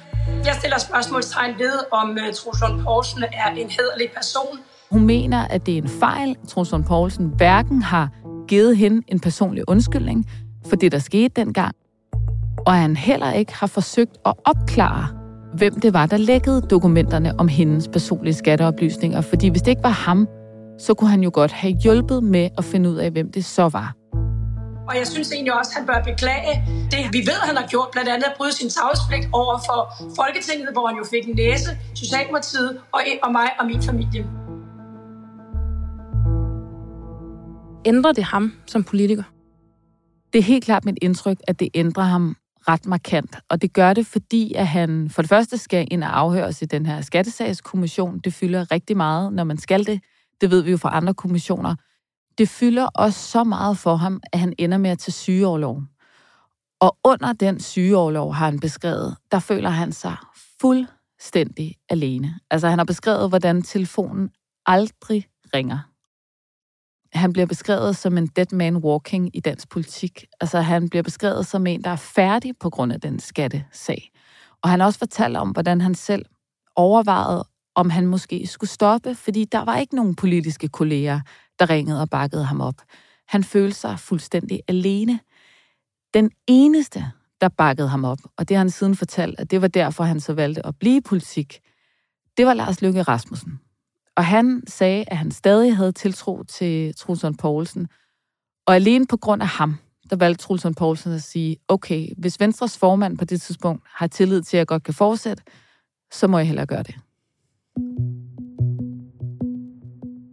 Jeg 0.45 0.55
stiller 0.59 0.79
spørgsmålstegn 0.79 1.59
ved, 1.59 1.73
om 1.93 2.11
uh, 2.11 2.35
Trudson 2.35 2.85
Poulsen 2.85 3.23
er 3.23 3.51
en 3.51 3.71
hederlig 3.71 4.09
person. 4.15 4.59
Hun 4.91 5.07
mener, 5.07 5.49
at 5.49 5.67
det 5.67 5.75
er 5.75 5.83
en 5.83 5.89
fejl. 5.89 6.37
Trudson 6.49 6.85
Poulsen 6.85 7.33
hverken 7.37 7.83
har 7.83 8.11
givet 8.49 8.77
hende 8.77 9.03
en 9.09 9.21
personlig 9.21 9.65
undskyldning 9.69 10.27
for 10.67 10.77
det, 10.77 10.93
der 10.93 10.99
skete 10.99 11.33
dengang, 11.37 11.75
og 12.67 12.73
han 12.73 12.97
heller 12.97 13.33
ikke 13.33 13.55
har 13.55 13.67
forsøgt 13.67 14.17
at 14.27 14.35
opklare, 14.45 15.26
hvem 15.57 15.81
det 15.81 15.93
var, 15.93 16.07
der 16.07 16.17
lækkede 16.17 16.61
dokumenterne 16.61 17.41
om 17.41 17.49
hendes 17.49 17.89
personlige 17.89 18.35
skatteoplysninger. 18.35 19.21
Fordi 19.21 19.49
hvis 19.49 19.63
det 19.63 19.71
ikke 19.71 19.83
var 19.83 19.89
ham, 20.07 20.29
så 20.79 20.95
kunne 20.95 21.11
han 21.11 21.23
jo 21.23 21.31
godt 21.35 21.53
have 21.53 21.75
hjulpet 21.83 22.23
med 22.25 22.49
at 22.59 22.65
finde 22.65 22.91
ud 22.91 22.97
af, 22.97 23.11
hvem 23.11 23.33
det 23.33 23.45
så 23.45 23.69
var. 23.69 23.95
Og 24.89 24.97
jeg 24.97 25.07
synes 25.07 25.33
egentlig 25.33 25.59
også, 25.59 25.71
at 25.73 25.77
han 25.79 25.87
bør 25.87 26.13
beklage 26.13 26.53
det, 26.91 27.13
vi 27.13 27.19
ved, 27.19 27.39
han 27.49 27.57
har 27.57 27.67
gjort, 27.67 27.89
blandt 27.93 28.09
andet 28.11 28.25
at 28.25 28.35
bryde 28.37 28.53
sin 28.53 28.71
tavspligt 28.71 29.29
over 29.33 29.59
for 29.69 29.81
Folketinget, 30.21 30.69
hvor 30.73 30.87
han 30.87 30.97
jo 30.97 31.05
fik 31.11 31.29
en 31.29 31.37
næse, 31.37 31.71
Socialdemokratiet 31.95 32.81
og, 32.93 33.01
og 33.23 33.33
mig 33.33 33.49
og 33.61 33.67
min 33.67 33.83
familie. 33.83 34.27
Ændrer 37.85 38.13
det 38.13 38.25
ham 38.25 38.53
som 38.67 38.85
politiker? 38.85 39.23
Det 40.33 40.39
er 40.39 40.43
helt 40.43 40.65
klart 40.65 40.85
mit 40.85 40.99
indtryk, 41.03 41.39
at 41.49 41.61
det 41.61 41.69
ændrer 41.75 42.05
ham 42.05 42.37
ret 42.69 42.87
markant. 42.87 43.37
Og 43.49 43.63
det 43.63 43.73
gør 43.73 43.93
det, 43.93 44.07
fordi 44.07 44.55
at 44.55 44.67
han 44.67 45.11
for 45.11 45.23
det 45.23 45.29
første 45.29 45.59
skal 45.59 45.89
ind 45.91 46.05
og 46.05 46.19
afhøres 46.19 46.63
i 46.63 46.65
den 46.65 46.87
her 46.87 47.01
skattesagskommission. 47.01 48.19
Det 48.19 48.35
fylder 48.35 48.71
rigtig 48.71 48.97
meget, 48.97 49.33
når 49.33 49.45
man 49.45 49.59
skal 49.59 49.87
det. 49.87 50.01
Det 50.41 50.51
ved 50.51 50.63
vi 50.63 50.71
jo 50.71 50.77
fra 50.77 50.97
andre 50.97 51.15
kommissioner. 51.15 51.75
Det 52.39 52.49
fylder 52.49 52.87
også 52.87 53.21
så 53.21 53.45
meget 53.45 53.79
for 53.79 53.97
ham, 53.97 54.21
at 54.33 54.39
han 54.39 54.55
ender 54.59 54.79
med 54.79 54.91
at 54.91 54.99
tage 54.99 55.13
sygeoverlov. 55.13 55.83
Og 56.81 56.97
under 57.05 57.33
den 57.33 57.61
sygeoverlov 57.61 58.35
har 58.35 58.45
han 58.45 58.61
beskrevet, 58.61 59.17
der 59.33 59.39
føler 59.39 59.71
han 59.71 59.93
sig 59.93 60.17
fuldstændig 60.61 61.75
alene. 61.89 62.41
Altså 62.51 62.69
han 62.69 62.79
har 62.79 62.85
beskrevet, 62.85 63.29
hvordan 63.29 63.63
telefonen 63.63 64.31
aldrig 64.67 65.27
ringer 65.55 65.79
han 67.17 67.33
bliver 67.33 67.47
beskrevet 67.47 67.97
som 67.97 68.19
en 68.19 68.27
dead 68.27 68.53
man 68.53 68.77
walking 68.77 69.37
i 69.37 69.41
dansk 69.41 69.69
politik. 69.69 70.25
Altså 70.41 70.61
han 70.61 70.89
bliver 70.89 71.03
beskrevet 71.03 71.47
som 71.47 71.67
en, 71.67 71.85
der 71.85 71.91
er 71.91 71.97
færdig 71.97 72.53
på 72.61 72.71
grund 72.71 72.93
af 72.93 73.01
den 73.01 73.19
skattesag. 73.19 74.11
Og 74.63 74.71
han 74.71 74.81
har 74.81 74.87
også 74.87 74.99
fortalt 74.99 75.37
om, 75.37 75.51
hvordan 75.51 75.81
han 75.81 75.95
selv 75.95 76.27
overvejede, 76.77 77.45
om 77.75 77.91
han 77.91 78.07
måske 78.07 78.47
skulle 78.47 78.71
stoppe, 78.71 79.15
fordi 79.15 79.45
der 79.45 79.65
var 79.65 79.79
ikke 79.79 79.97
nogen 79.97 80.15
politiske 80.15 80.69
kolleger, 80.69 81.21
der 81.59 81.71
ringede 81.71 82.01
og 82.01 82.11
bakkede 82.11 82.45
ham 82.45 82.61
op. 82.61 82.83
Han 83.29 83.45
følte 83.45 83.79
sig 83.79 83.99
fuldstændig 83.99 84.61
alene. 84.69 85.21
Den 86.15 86.31
eneste, 86.47 87.13
der 87.41 87.49
bakkede 87.49 87.89
ham 87.89 88.05
op, 88.05 88.19
og 88.37 88.49
det 88.49 88.57
har 88.57 88.65
han 88.65 88.71
siden 88.71 88.97
fortalt, 88.97 89.41
at 89.41 89.51
det 89.51 89.63
var 89.63 89.69
derfor, 89.69 90.05
han 90.05 90.21
så 90.21 90.33
valgte 90.33 90.67
at 90.67 90.79
blive 90.79 90.97
i 90.97 91.01
politik, 91.01 91.61
det 92.37 92.47
var 92.47 92.55
Lars 92.55 92.83
Løkke 92.83 93.03
Rasmussen. 93.03 93.61
Og 94.17 94.25
han 94.25 94.63
sagde, 94.67 95.05
at 95.07 95.17
han 95.17 95.31
stadig 95.31 95.77
havde 95.77 95.93
tiltro 95.93 96.43
til 96.43 96.95
Trulsund 96.95 97.35
Poulsen. 97.35 97.89
Og 98.67 98.75
alene 98.75 99.07
på 99.07 99.17
grund 99.17 99.43
af 99.43 99.49
ham, 99.49 99.77
der 100.11 100.17
valgte 100.17 100.45
Trulsund 100.45 100.75
Poulsen 100.75 101.13
at 101.13 101.23
sige, 101.23 101.57
okay, 101.69 102.09
hvis 102.19 102.41
Venstres 102.41 102.79
formand 102.79 103.19
på 103.19 103.25
det 103.25 103.41
tidspunkt 103.41 103.83
har 103.95 104.07
tillid 104.07 104.43
til, 104.43 104.57
at 104.57 104.59
jeg 104.59 104.67
godt 104.67 104.83
kan 104.83 104.95
fortsætte, 104.95 105.43
så 106.13 106.27
må 106.27 106.39
jeg 106.39 106.47
hellere 106.47 106.67
gøre 106.67 106.83
det. 106.83 106.95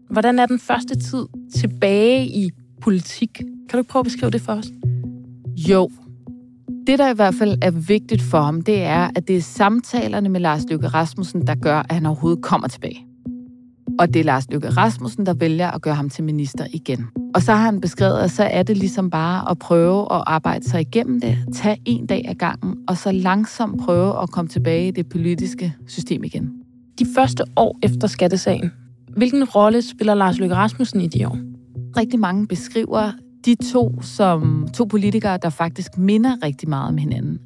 Hvordan 0.10 0.40
er 0.40 0.46
den 0.46 0.60
første 0.60 0.96
tid 0.96 1.26
tilbage 1.56 2.26
i 2.26 2.50
politik? 2.82 3.34
Kan 3.38 3.70
du 3.72 3.78
ikke 3.78 3.90
prøve 3.90 4.02
at 4.02 4.06
beskrive 4.06 4.32
det 4.32 4.42
for 4.42 4.54
os? 4.54 4.68
Jo. 5.70 5.92
Det, 6.88 7.00
der 7.00 7.10
i 7.10 7.16
hvert 7.16 7.36
fald 7.36 7.58
er 7.62 7.72
vigtigt 7.72 8.22
for 8.22 8.42
ham, 8.42 8.62
det 8.62 8.84
er, 8.84 9.10
at 9.16 9.28
det 9.28 9.38
er 9.38 9.42
samtalerne 9.42 10.30
med 10.30 10.40
Lars 10.40 10.64
Løkke 10.70 10.88
Rasmussen, 10.88 11.48
der 11.48 11.56
gør, 11.56 11.80
at 11.80 11.92
han 11.92 12.06
overhovedet 12.06 12.44
kommer 12.44 12.68
tilbage. 12.68 13.13
Og 14.00 14.14
det 14.14 14.20
er 14.20 14.24
Lars 14.24 14.50
Løkke 14.50 14.70
Rasmussen, 14.70 15.26
der 15.26 15.34
vælger 15.34 15.72
at 15.72 15.82
gøre 15.82 15.96
ham 15.96 16.10
til 16.10 16.24
minister 16.24 16.66
igen. 16.74 17.08
Og 17.36 17.42
så 17.42 17.52
har 17.52 17.66
han 17.66 17.82
beskrevet, 17.82 18.20
at 18.20 18.32
så 18.32 18.44
er 18.44 18.64
det 18.64 18.78
ligesom 18.78 19.10
bare 19.10 19.52
at 19.52 19.60
prøve 19.60 20.02
at 20.14 20.24
arbejde 20.28 20.70
sig 20.70 20.82
igennem 20.82 21.22
det, 21.22 21.38
tage 21.54 21.78
en 21.86 22.06
dag 22.06 22.26
ad 22.28 22.36
gangen, 22.36 22.76
og 22.88 22.98
så 22.98 23.12
langsomt 23.12 23.82
prøve 23.82 24.22
at 24.22 24.32
komme 24.32 24.50
tilbage 24.50 24.88
i 24.88 24.92
det 24.92 25.10
politiske 25.10 25.76
system 25.88 26.24
igen. 26.24 26.52
De 27.00 27.06
første 27.16 27.44
år 27.56 27.80
efter 27.84 28.08
skattesagen, 28.08 28.72
hvilken 29.18 29.44
rolle 29.44 29.82
spiller 29.82 30.14
Lars 30.14 30.40
Løkke 30.40 30.56
Rasmussen 30.56 31.02
i 31.02 31.08
de 31.08 31.28
år? 31.28 31.38
Rigtig 31.98 32.20
mange 32.20 32.48
beskriver 32.48 33.12
de 33.46 33.56
to 33.72 34.02
som 34.02 34.68
to 34.74 34.86
politikere, 34.86 35.38
der 35.38 35.50
faktisk 35.50 35.98
minder 35.98 36.36
rigtig 36.44 36.70
meget 36.70 36.88
om 36.88 36.98
hinanden. 36.98 37.40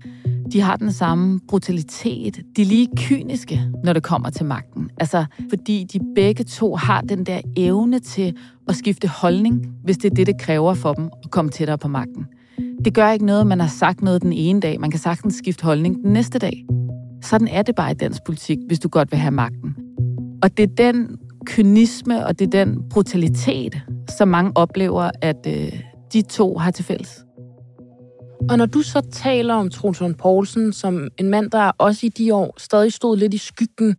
De 0.53 0.61
har 0.61 0.75
den 0.75 0.91
samme 0.91 1.39
brutalitet. 1.47 2.41
De 2.55 2.61
er 2.61 2.65
lige 2.65 2.87
kyniske, 2.97 3.61
når 3.83 3.93
det 3.93 4.03
kommer 4.03 4.29
til 4.29 4.45
magten. 4.45 4.89
Altså, 4.99 5.25
fordi 5.49 5.83
de 5.93 5.99
begge 6.15 6.43
to 6.43 6.75
har 6.75 7.01
den 7.01 7.23
der 7.23 7.41
evne 7.57 7.99
til 7.99 8.35
at 8.67 8.75
skifte 8.75 9.07
holdning, 9.07 9.67
hvis 9.83 9.97
det 9.97 10.11
er 10.11 10.15
det, 10.15 10.27
det 10.27 10.41
kræver 10.41 10.73
for 10.73 10.93
dem 10.93 11.09
at 11.23 11.31
komme 11.31 11.51
tættere 11.51 11.77
på 11.77 11.87
magten. 11.87 12.25
Det 12.85 12.93
gør 12.93 13.11
ikke 13.11 13.25
noget, 13.25 13.47
man 13.47 13.59
har 13.59 13.67
sagt 13.67 14.01
noget 14.01 14.21
den 14.21 14.33
ene 14.33 14.59
dag. 14.59 14.79
Man 14.79 14.91
kan 14.91 14.99
sagtens 14.99 15.35
skifte 15.35 15.63
holdning 15.63 16.03
den 16.03 16.13
næste 16.13 16.39
dag. 16.39 16.65
Sådan 17.23 17.47
er 17.47 17.61
det 17.61 17.75
bare 17.75 17.91
i 17.91 17.95
dansk 17.95 18.23
politik, 18.25 18.57
hvis 18.67 18.79
du 18.79 18.89
godt 18.89 19.11
vil 19.11 19.19
have 19.19 19.31
magten. 19.31 19.75
Og 20.43 20.57
det 20.57 20.63
er 20.63 20.91
den 20.91 21.17
kynisme 21.45 22.25
og 22.25 22.39
det 22.39 22.45
er 22.45 22.65
den 22.65 22.89
brutalitet, 22.89 23.81
som 24.17 24.27
mange 24.27 24.51
oplever, 24.55 25.11
at 25.21 25.47
øh, 25.47 25.81
de 26.13 26.21
to 26.21 26.57
har 26.57 26.71
til 26.71 26.85
fælles. 26.85 27.26
Og 28.49 28.57
når 28.57 28.65
du 28.65 28.81
så 28.81 29.01
taler 29.11 29.53
om 29.53 29.69
Troels 29.69 30.15
Poulsen 30.17 30.73
som 30.73 31.07
en 31.17 31.29
mand, 31.29 31.51
der 31.51 31.71
også 31.77 32.05
i 32.05 32.09
de 32.09 32.33
år 32.33 32.55
stadig 32.57 32.93
stod 32.93 33.17
lidt 33.17 33.33
i 33.33 33.37
skyggen, 33.37 33.95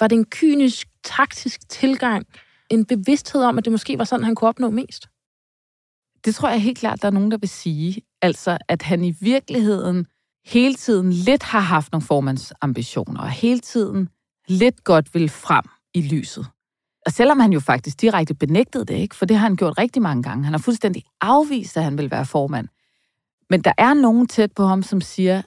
var 0.00 0.08
det 0.08 0.16
en 0.16 0.24
kynisk, 0.24 0.88
taktisk 1.04 1.68
tilgang, 1.68 2.26
en 2.70 2.84
bevidsthed 2.84 3.42
om, 3.42 3.58
at 3.58 3.64
det 3.64 3.72
måske 3.72 3.98
var 3.98 4.04
sådan, 4.04 4.24
han 4.24 4.34
kunne 4.34 4.48
opnå 4.48 4.70
mest? 4.70 5.08
Det 6.24 6.34
tror 6.34 6.48
jeg 6.48 6.62
helt 6.62 6.78
klart, 6.78 7.02
der 7.02 7.08
er 7.08 7.12
nogen, 7.12 7.30
der 7.30 7.38
vil 7.38 7.48
sige. 7.48 8.02
Altså, 8.22 8.58
at 8.68 8.82
han 8.82 9.04
i 9.04 9.14
virkeligheden 9.20 10.06
hele 10.46 10.74
tiden 10.74 11.12
lidt 11.12 11.42
har 11.42 11.60
haft 11.60 11.92
nogle 11.92 12.06
formandsambitioner, 12.06 13.20
og 13.20 13.30
hele 13.30 13.60
tiden 13.60 14.08
lidt 14.48 14.84
godt 14.84 15.14
vil 15.14 15.28
frem 15.28 15.64
i 15.94 16.02
lyset. 16.02 16.46
Og 17.06 17.12
selvom 17.12 17.40
han 17.40 17.52
jo 17.52 17.60
faktisk 17.60 18.00
direkte 18.00 18.34
benægtede 18.34 18.84
det, 18.84 18.94
ikke? 18.94 19.14
for 19.14 19.26
det 19.26 19.36
har 19.36 19.48
han 19.48 19.56
gjort 19.56 19.78
rigtig 19.78 20.02
mange 20.02 20.22
gange. 20.22 20.44
Han 20.44 20.52
har 20.52 20.58
fuldstændig 20.58 21.04
afvist, 21.20 21.76
at 21.76 21.84
han 21.84 21.98
vil 21.98 22.10
være 22.10 22.26
formand. 22.26 22.68
Men 23.50 23.60
der 23.60 23.72
er 23.78 23.94
nogen 23.94 24.26
tæt 24.26 24.52
på 24.52 24.64
ham, 24.64 24.82
som 24.82 25.00
siger, 25.00 25.42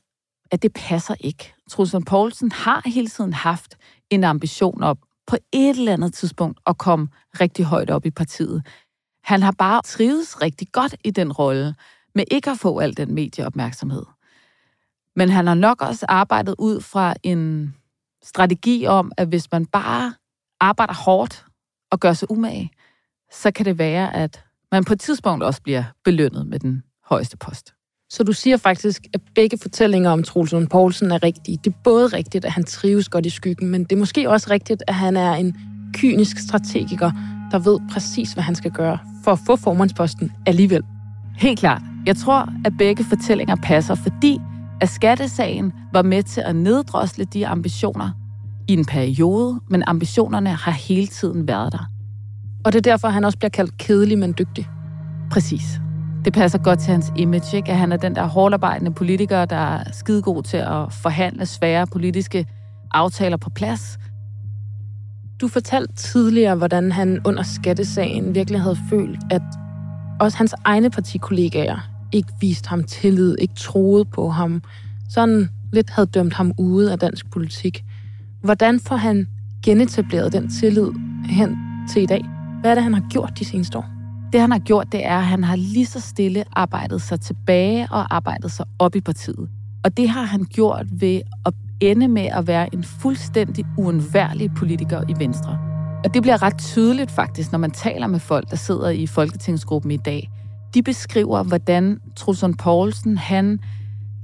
at 0.51 0.61
det 0.61 0.73
passer 0.73 1.15
ikke. 1.19 1.53
Trudsen 1.69 2.05
Poulsen 2.05 2.51
har 2.51 2.81
hele 2.85 3.07
tiden 3.07 3.33
haft 3.33 3.77
en 4.09 4.23
ambition 4.23 4.83
om 4.83 4.97
på 5.27 5.37
et 5.51 5.77
eller 5.77 5.93
andet 5.93 6.13
tidspunkt 6.13 6.59
at 6.67 6.77
komme 6.77 7.07
rigtig 7.39 7.65
højt 7.65 7.89
op 7.89 8.05
i 8.05 8.09
partiet. 8.11 8.67
Han 9.23 9.41
har 9.41 9.51
bare 9.51 9.81
trives 9.81 10.41
rigtig 10.41 10.67
godt 10.71 10.95
i 11.03 11.11
den 11.11 11.31
rolle, 11.31 11.75
med 12.15 12.23
ikke 12.31 12.49
at 12.49 12.57
få 12.57 12.79
al 12.79 12.97
den 12.97 13.13
medieopmærksomhed. 13.13 14.05
Men 15.15 15.29
han 15.29 15.47
har 15.47 15.53
nok 15.53 15.81
også 15.81 16.05
arbejdet 16.09 16.55
ud 16.59 16.81
fra 16.81 17.13
en 17.23 17.75
strategi 18.23 18.85
om, 18.85 19.11
at 19.17 19.27
hvis 19.27 19.51
man 19.51 19.65
bare 19.65 20.13
arbejder 20.59 20.93
hårdt 20.93 21.45
og 21.91 21.99
gør 21.99 22.13
sig 22.13 22.31
umage, 22.31 22.71
så 23.31 23.51
kan 23.51 23.65
det 23.65 23.77
være, 23.77 24.15
at 24.15 24.45
man 24.71 24.83
på 24.83 24.93
et 24.93 24.99
tidspunkt 24.99 25.43
også 25.43 25.61
bliver 25.61 25.83
belønnet 26.03 26.47
med 26.47 26.59
den 26.59 26.83
højeste 27.03 27.37
post. 27.37 27.73
Så 28.13 28.23
du 28.23 28.33
siger 28.33 28.57
faktisk, 28.57 29.07
at 29.13 29.21
begge 29.35 29.57
fortællinger 29.61 30.09
om 30.09 30.23
Troels 30.23 30.51
Lund 30.51 30.67
Poulsen 30.67 31.11
er 31.11 31.23
rigtige. 31.23 31.57
Det 31.63 31.73
er 31.73 31.77
både 31.83 32.07
rigtigt, 32.07 32.45
at 32.45 32.51
han 32.51 32.63
trives 32.63 33.09
godt 33.09 33.25
i 33.25 33.29
skyggen, 33.29 33.69
men 33.69 33.83
det 33.83 33.91
er 33.91 33.99
måske 33.99 34.29
også 34.29 34.47
rigtigt, 34.49 34.83
at 34.87 34.93
han 34.93 35.17
er 35.17 35.33
en 35.33 35.57
kynisk 35.93 36.37
strategiker, 36.37 37.11
der 37.51 37.59
ved 37.59 37.79
præcis, 37.91 38.33
hvad 38.33 38.43
han 38.43 38.55
skal 38.55 38.71
gøre 38.71 38.97
for 39.23 39.31
at 39.31 39.39
få 39.45 39.55
formandsposten 39.55 40.31
alligevel. 40.45 40.81
Helt 41.37 41.59
klart. 41.59 41.81
Jeg 42.05 42.17
tror, 42.17 42.49
at 42.65 42.73
begge 42.77 43.03
fortællinger 43.03 43.55
passer, 43.55 43.95
fordi 43.95 44.39
at 44.81 44.89
skattesagen 44.89 45.73
var 45.93 46.01
med 46.01 46.23
til 46.23 46.41
at 46.41 46.55
neddrosle 46.55 47.25
de 47.25 47.47
ambitioner 47.47 48.09
i 48.67 48.73
en 48.73 48.85
periode, 48.85 49.59
men 49.69 49.83
ambitionerne 49.87 50.49
har 50.49 50.71
hele 50.71 51.07
tiden 51.07 51.47
været 51.47 51.71
der. 51.71 51.89
Og 52.65 52.73
det 52.73 52.77
er 52.77 52.91
derfor, 52.91 53.07
han 53.07 53.23
også 53.23 53.37
bliver 53.37 53.49
kaldt 53.49 53.77
kedelig, 53.77 54.17
men 54.17 54.35
dygtig. 54.37 54.69
Præcis. 55.31 55.79
Det 56.25 56.33
passer 56.33 56.59
godt 56.59 56.79
til 56.79 56.91
hans 56.91 57.11
image, 57.15 57.57
ikke? 57.57 57.71
at 57.71 57.77
han 57.77 57.91
er 57.91 57.97
den 57.97 58.15
der 58.15 58.25
hårdarbejdende 58.25 58.93
politiker, 58.93 59.45
der 59.45 59.55
er 59.55 59.83
skidegod 59.91 60.43
til 60.43 60.57
at 60.57 60.93
forhandle 60.93 61.45
svære 61.45 61.87
politiske 61.87 62.45
aftaler 62.91 63.37
på 63.37 63.49
plads. 63.49 63.99
Du 65.41 65.47
fortalte 65.47 65.93
tidligere, 65.93 66.55
hvordan 66.55 66.91
han 66.91 67.21
under 67.25 67.43
skattesagen 67.43 68.35
virkelig 68.35 68.61
havde 68.61 68.77
følt, 68.89 69.19
at 69.31 69.41
også 70.19 70.37
hans 70.37 70.55
egne 70.65 70.89
partikollegaer 70.89 71.89
ikke 72.11 72.33
viste 72.41 72.69
ham 72.69 72.83
tillid, 72.83 73.35
ikke 73.39 73.55
troede 73.55 74.05
på 74.05 74.29
ham, 74.29 74.61
sådan 75.09 75.49
lidt 75.73 75.89
havde 75.89 76.07
dømt 76.07 76.33
ham 76.33 76.53
ude 76.57 76.91
af 76.91 76.99
dansk 76.99 77.31
politik. 77.31 77.83
Hvordan 78.41 78.79
får 78.79 78.95
han 78.95 79.27
genetableret 79.65 80.33
den 80.33 80.49
tillid 80.49 80.91
hen 81.25 81.57
til 81.89 82.01
i 82.01 82.05
dag? 82.05 82.25
Hvad 82.61 82.71
er 82.71 82.75
det, 82.75 82.83
han 82.83 82.93
har 82.93 83.03
gjort 83.09 83.39
de 83.39 83.45
seneste 83.45 83.77
år? 83.77 84.02
Det, 84.33 84.41
han 84.41 84.51
har 84.51 84.59
gjort, 84.59 84.91
det 84.91 85.05
er, 85.05 85.17
at 85.17 85.25
han 85.25 85.43
har 85.43 85.55
lige 85.55 85.85
så 85.85 85.99
stille 85.99 86.43
arbejdet 86.51 87.01
sig 87.01 87.21
tilbage 87.21 87.87
og 87.91 88.15
arbejdet 88.15 88.51
sig 88.51 88.65
op 88.79 88.95
i 88.95 89.01
partiet. 89.01 89.49
Og 89.83 89.97
det 89.97 90.09
har 90.09 90.23
han 90.23 90.43
gjort 90.43 90.85
ved 90.91 91.21
at 91.45 91.53
ende 91.79 92.07
med 92.07 92.25
at 92.25 92.47
være 92.47 92.73
en 92.73 92.83
fuldstændig 92.83 93.65
uundværlig 93.77 94.53
politiker 94.53 95.01
i 95.09 95.13
Venstre. 95.19 95.59
Og 96.03 96.13
det 96.13 96.21
bliver 96.21 96.41
ret 96.41 96.57
tydeligt 96.57 97.11
faktisk, 97.11 97.51
når 97.51 97.59
man 97.59 97.71
taler 97.71 98.07
med 98.07 98.19
folk, 98.19 98.49
der 98.49 98.55
sidder 98.55 98.89
i 98.89 99.07
Folketingsgruppen 99.07 99.91
i 99.91 99.97
dag. 99.97 100.29
De 100.73 100.83
beskriver, 100.83 101.43
hvordan 101.43 101.99
Trusson 102.15 102.53
Poulsen, 102.53 103.17
han 103.17 103.59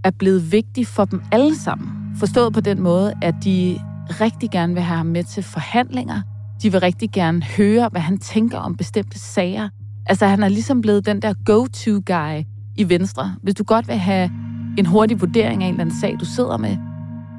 er 0.04 0.12
blevet 0.12 0.52
vigtig 0.52 0.88
for 0.88 1.06
dem 1.06 1.22
alle 1.32 1.56
sammen. 1.56 2.16
Forstået 2.20 2.54
på 2.54 2.62
den 2.62 2.82
måde, 2.82 3.14
at 3.22 3.36
de 3.44 3.80
rigtig 4.10 4.52
gerne 4.52 4.74
vil 4.74 4.84
have 4.84 4.98
ham 4.98 5.06
med 5.06 5.24
til 5.24 5.44
forhandlinger. 5.44 6.22
De 6.62 6.72
vil 6.72 6.80
rigtig 6.80 7.12
gerne 7.12 7.44
høre, 7.44 7.90
hvad 7.92 8.02
han 8.02 8.18
tænker 8.18 8.58
om 8.58 8.76
bestemte 8.76 9.20
sager. 9.20 9.70
Altså, 10.10 10.26
han 10.28 10.44
er 10.44 10.48
ligesom 10.48 10.82
blevet 10.82 11.06
den 11.06 11.22
der 11.22 11.34
go-to-guy 11.46 12.44
i 12.76 12.90
Venstre. 12.90 13.36
Hvis 13.44 13.56
du 13.56 13.64
godt 13.64 13.88
vil 13.88 13.98
have 13.98 14.32
en 14.78 14.86
hurtig 14.86 15.22
vurdering 15.22 15.64
af 15.64 15.68
en 15.68 15.74
eller 15.74 15.82
anden 15.82 15.96
sag, 15.96 16.16
du 16.20 16.26
sidder 16.26 16.58
med, 16.58 16.78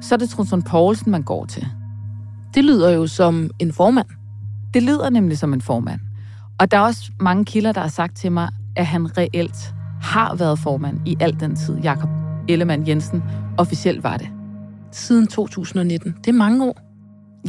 så 0.01 0.15
er 0.15 0.19
det 0.19 0.29
Trundsund 0.29 0.63
Poulsen, 0.63 1.11
man 1.11 1.23
går 1.23 1.45
til. 1.45 1.67
Det 2.53 2.65
lyder 2.65 2.89
jo 2.89 3.07
som 3.07 3.49
en 3.59 3.73
formand. 3.73 4.07
Det 4.73 4.83
lyder 4.83 5.09
nemlig 5.09 5.37
som 5.37 5.53
en 5.53 5.61
formand. 5.61 5.99
Og 6.59 6.71
der 6.71 6.77
er 6.77 6.81
også 6.81 7.11
mange 7.19 7.45
kilder, 7.45 7.71
der 7.71 7.81
har 7.81 7.87
sagt 7.87 8.17
til 8.17 8.31
mig, 8.31 8.49
at 8.75 8.85
han 8.85 9.17
reelt 9.17 9.73
har 10.01 10.35
været 10.35 10.59
formand 10.59 10.99
i 11.05 11.15
al 11.19 11.39
den 11.39 11.55
tid, 11.55 11.77
Jakob 11.77 12.09
Ellemann 12.49 12.87
Jensen 12.87 13.23
officielt 13.57 14.03
var 14.03 14.17
det. 14.17 14.29
Siden 14.91 15.27
2019. 15.27 16.15
Det 16.17 16.27
er 16.27 16.33
mange 16.33 16.65
år. 16.65 16.90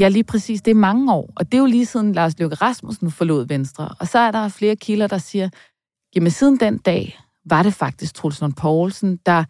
Ja, 0.00 0.08
lige 0.08 0.24
præcis. 0.24 0.62
Det 0.62 0.70
er 0.70 0.74
mange 0.74 1.12
år. 1.12 1.32
Og 1.36 1.52
det 1.52 1.54
er 1.54 1.58
jo 1.58 1.66
lige 1.66 1.86
siden 1.86 2.12
Lars 2.12 2.38
Løkke 2.38 2.54
Rasmussen 2.54 3.10
forlod 3.10 3.46
Venstre. 3.46 3.88
Og 4.00 4.08
så 4.08 4.18
er 4.18 4.30
der 4.30 4.48
flere 4.48 4.76
kilder, 4.76 5.06
der 5.06 5.18
siger, 5.18 5.48
jamen 6.14 6.30
siden 6.30 6.60
den 6.60 6.78
dag 6.78 7.18
var 7.44 7.62
det 7.62 7.74
faktisk 7.74 8.14
Truls 8.14 8.40
Lund 8.40 8.52
Poulsen, 8.52 9.16
der 9.16 9.44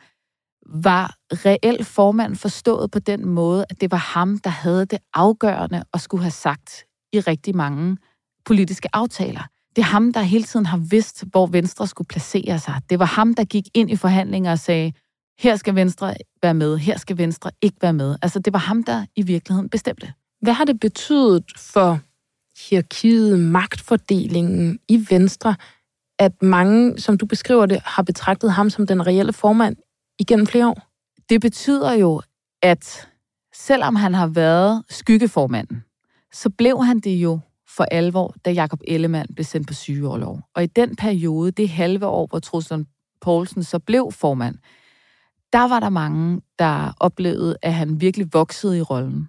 var 0.66 1.16
reelt 1.32 1.86
formand 1.86 2.36
forstået 2.36 2.90
på 2.90 2.98
den 2.98 3.26
måde, 3.26 3.66
at 3.70 3.80
det 3.80 3.90
var 3.90 3.98
ham, 3.98 4.38
der 4.38 4.50
havde 4.50 4.86
det 4.86 4.98
afgørende 5.14 5.84
og 5.92 6.00
skulle 6.00 6.22
have 6.22 6.30
sagt 6.30 6.84
i 7.12 7.20
rigtig 7.20 7.56
mange 7.56 7.96
politiske 8.44 8.88
aftaler. 8.92 9.42
Det 9.76 9.82
er 9.82 9.86
ham, 9.86 10.12
der 10.12 10.20
hele 10.20 10.44
tiden 10.44 10.66
har 10.66 10.78
vidst, 10.78 11.24
hvor 11.30 11.46
Venstre 11.46 11.86
skulle 11.86 12.08
placere 12.08 12.58
sig. 12.58 12.80
Det 12.90 12.98
var 12.98 13.04
ham, 13.04 13.34
der 13.34 13.44
gik 13.44 13.64
ind 13.74 13.90
i 13.90 13.96
forhandlinger 13.96 14.50
og 14.50 14.58
sagde, 14.58 14.92
her 15.38 15.56
skal 15.56 15.74
Venstre 15.74 16.14
være 16.42 16.54
med, 16.54 16.78
her 16.78 16.98
skal 16.98 17.18
Venstre 17.18 17.50
ikke 17.62 17.76
være 17.82 17.92
med. 17.92 18.16
Altså, 18.22 18.38
det 18.38 18.52
var 18.52 18.58
ham, 18.58 18.84
der 18.84 19.06
i 19.16 19.22
virkeligheden 19.22 19.68
bestemte. 19.68 20.12
Hvad 20.42 20.52
har 20.52 20.64
det 20.64 20.80
betydet 20.80 21.44
for 21.56 22.00
hierarkiet, 22.68 23.38
magtfordelingen 23.38 24.78
i 24.88 25.06
Venstre, 25.10 25.54
at 26.18 26.42
mange, 26.42 26.98
som 26.98 27.18
du 27.18 27.26
beskriver 27.26 27.66
det, 27.66 27.80
har 27.84 28.02
betragtet 28.02 28.52
ham 28.52 28.70
som 28.70 28.86
den 28.86 29.06
reelle 29.06 29.32
formand 29.32 29.76
igennem 30.18 30.46
flere 30.46 30.68
år? 30.68 30.88
Det 31.28 31.40
betyder 31.40 31.92
jo, 31.92 32.22
at 32.62 33.08
selvom 33.54 33.96
han 33.96 34.14
har 34.14 34.26
været 34.26 34.84
skyggeformanden, 34.88 35.84
så 36.32 36.50
blev 36.50 36.84
han 36.84 37.00
det 37.00 37.14
jo 37.14 37.40
for 37.76 37.84
alvor, 37.84 38.34
da 38.44 38.50
Jakob 38.50 38.80
Ellemann 38.88 39.34
blev 39.34 39.44
sendt 39.44 39.68
på 39.68 39.74
sygeårlov. 39.74 40.40
Og 40.54 40.62
i 40.62 40.66
den 40.66 40.96
periode, 40.96 41.50
det 41.50 41.68
halve 41.68 42.06
år, 42.06 42.26
hvor 42.26 42.38
Truslund 42.38 42.86
Poulsen 43.20 43.64
så 43.64 43.78
blev 43.78 44.12
formand, 44.12 44.54
der 45.52 45.68
var 45.68 45.80
der 45.80 45.88
mange, 45.88 46.40
der 46.58 46.92
oplevede, 47.00 47.56
at 47.62 47.74
han 47.74 48.00
virkelig 48.00 48.28
voksede 48.32 48.78
i 48.78 48.82
rollen. 48.82 49.28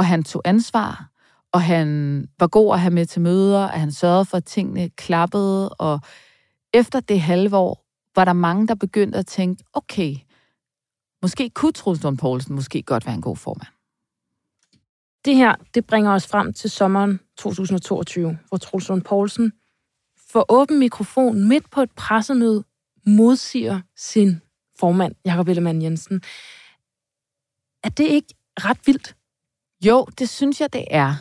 Og 0.00 0.06
han 0.06 0.24
tog 0.24 0.42
ansvar, 0.44 1.10
og 1.52 1.62
han 1.62 2.28
var 2.38 2.46
god 2.46 2.74
at 2.74 2.80
have 2.80 2.94
med 2.94 3.06
til 3.06 3.22
møder, 3.22 3.68
at 3.68 3.80
han 3.80 3.92
sørgede 3.92 4.24
for, 4.24 4.36
at 4.36 4.44
tingene 4.44 4.88
klappede, 4.88 5.68
og 5.68 6.00
efter 6.74 7.00
det 7.00 7.20
halve 7.20 7.56
år, 7.56 7.86
var 8.14 8.24
der 8.24 8.32
mange, 8.32 8.66
der 8.66 8.74
begyndte 8.74 9.18
at 9.18 9.26
tænke, 9.26 9.64
okay, 9.72 10.16
måske 11.22 11.50
kunne 11.50 11.72
Truls 11.72 12.02
Lund 12.02 12.18
Poulsen 12.18 12.54
måske 12.54 12.82
godt 12.82 13.06
være 13.06 13.14
en 13.14 13.22
god 13.22 13.36
formand. 13.36 13.68
Det 15.24 15.36
her, 15.36 15.54
det 15.74 15.86
bringer 15.86 16.12
os 16.12 16.26
frem 16.26 16.52
til 16.52 16.70
sommeren 16.70 17.20
2022, 17.36 18.38
hvor 18.48 18.58
Truls 18.58 18.88
Lund 18.88 19.02
Poulsen 19.02 19.52
for 20.30 20.46
åben 20.48 20.78
mikrofon 20.78 21.48
midt 21.48 21.70
på 21.70 21.80
et 21.80 21.90
pressemøde 21.90 22.64
modsiger 23.06 23.80
sin 23.96 24.40
formand, 24.78 25.14
Jakob 25.24 25.48
Ellemann 25.48 25.82
Jensen. 25.82 26.22
Er 27.84 27.88
det 27.88 28.04
ikke 28.04 28.34
ret 28.56 28.78
vildt? 28.86 29.16
Jo, 29.84 30.06
det 30.18 30.28
synes 30.28 30.60
jeg, 30.60 30.72
det 30.72 30.84
er. 30.90 31.14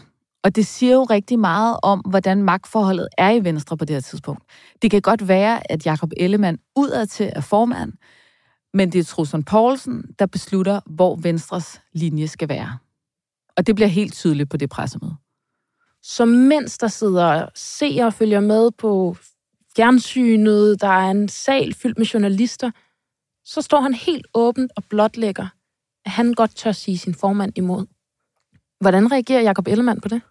Og 0.44 0.56
det 0.56 0.68
siger 0.68 0.94
jo 0.94 1.04
rigtig 1.04 1.40
meget 1.40 1.78
om, 1.84 2.00
hvordan 2.00 2.44
magtforholdet 2.44 3.08
er 3.18 3.30
i 3.30 3.44
Venstre 3.44 3.78
på 3.78 3.86
det 3.86 3.96
her 3.96 4.02
tidspunkt. 4.02 4.44
Det 4.82 4.92
kan 4.92 5.02
godt 5.02 5.28
være, 5.28 5.72
at 5.72 5.86
Jakob 5.86 6.12
Ellemann 6.18 6.58
udadtil 6.76 7.32
er 7.36 7.42
formand, 7.42 7.94
men 8.74 8.92
det 8.92 9.00
er 9.00 9.04
Trusson 9.04 9.44
Poulsen, 9.44 10.04
der 10.20 10.26
beslutter, 10.26 10.80
hvor 10.86 11.16
Venstres 11.16 11.82
linje 11.94 12.28
skal 12.28 12.50
være. 12.50 12.78
Og 13.58 13.68
det 13.68 13.76
bliver 13.76 13.88
helt 13.88 14.14
tydeligt 14.14 14.50
på 14.50 14.58
det 14.58 14.70
pressemøde. 14.70 15.16
Så 16.04 16.26
mens 16.26 16.78
der 16.78 16.88
sidder 16.88 17.50
seere 17.56 18.06
og 18.06 18.14
følger 18.14 18.40
med 18.40 18.72
på 18.72 19.16
fjernsynet, 19.76 20.82
der 20.82 20.88
er 20.88 21.12
en 21.12 21.30
sal 21.30 21.74
fyldt 21.74 21.98
med 21.98 22.06
journalister, 22.06 22.72
så 23.46 23.62
står 23.62 23.82
han 23.82 23.94
helt 23.94 24.28
åbent 24.34 24.72
og 24.76 24.84
blotlægger, 24.90 25.48
at 26.06 26.12
han 26.12 26.34
godt 26.34 26.56
tør 26.56 26.72
sige 26.72 26.98
sin 26.98 27.16
formand 27.16 27.54
imod. 27.56 27.86
Hvordan 28.80 29.12
reagerer 29.12 29.42
Jakob 29.42 29.68
Ellemann 29.68 30.02
på 30.02 30.08
det? 30.08 30.22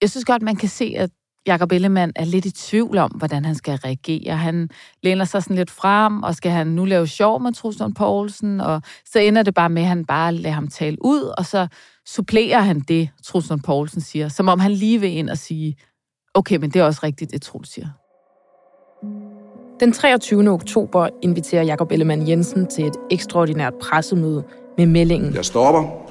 Jeg 0.00 0.10
synes 0.10 0.24
godt, 0.24 0.42
man 0.42 0.56
kan 0.56 0.68
se, 0.68 0.94
at 0.96 1.10
Jakob 1.46 1.72
Ellemann 1.72 2.12
er 2.16 2.24
lidt 2.24 2.46
i 2.46 2.50
tvivl 2.50 2.98
om, 2.98 3.10
hvordan 3.10 3.44
han 3.44 3.54
skal 3.54 3.76
reagere. 3.76 4.36
Han 4.36 4.70
læner 5.02 5.24
sig 5.24 5.42
sådan 5.42 5.56
lidt 5.56 5.70
frem, 5.70 6.22
og 6.22 6.34
skal 6.34 6.50
han 6.50 6.66
nu 6.66 6.84
lave 6.84 7.06
sjov 7.06 7.42
med 7.42 7.52
Truslund 7.52 7.94
Poulsen, 7.94 8.60
og 8.60 8.82
så 9.04 9.18
ender 9.18 9.42
det 9.42 9.54
bare 9.54 9.68
med, 9.68 9.82
at 9.82 9.88
han 9.88 10.04
bare 10.04 10.32
lader 10.32 10.54
ham 10.54 10.68
tale 10.68 10.96
ud, 11.00 11.34
og 11.38 11.46
så 11.46 11.66
supplerer 12.06 12.60
han 12.60 12.80
det, 12.80 13.08
Truslund 13.24 13.62
Poulsen 13.62 14.00
siger, 14.00 14.28
som 14.28 14.48
om 14.48 14.60
han 14.60 14.72
lige 14.72 15.00
vil 15.00 15.16
ind 15.16 15.30
og 15.30 15.38
sige, 15.38 15.76
okay, 16.34 16.56
men 16.56 16.70
det 16.70 16.80
er 16.80 16.84
også 16.84 17.00
rigtigt, 17.02 17.30
det 17.30 17.42
Truls 17.42 17.72
siger. 17.72 17.88
Den 19.80 19.92
23. 19.92 20.50
oktober 20.50 21.08
inviterer 21.22 21.62
Jakob 21.62 21.92
Ellemann 21.92 22.28
Jensen 22.28 22.66
til 22.66 22.86
et 22.86 22.96
ekstraordinært 23.10 23.74
pressemøde 23.80 24.44
med 24.78 24.86
meldingen. 24.86 25.34
Jeg 25.34 25.44
stopper 25.44 26.06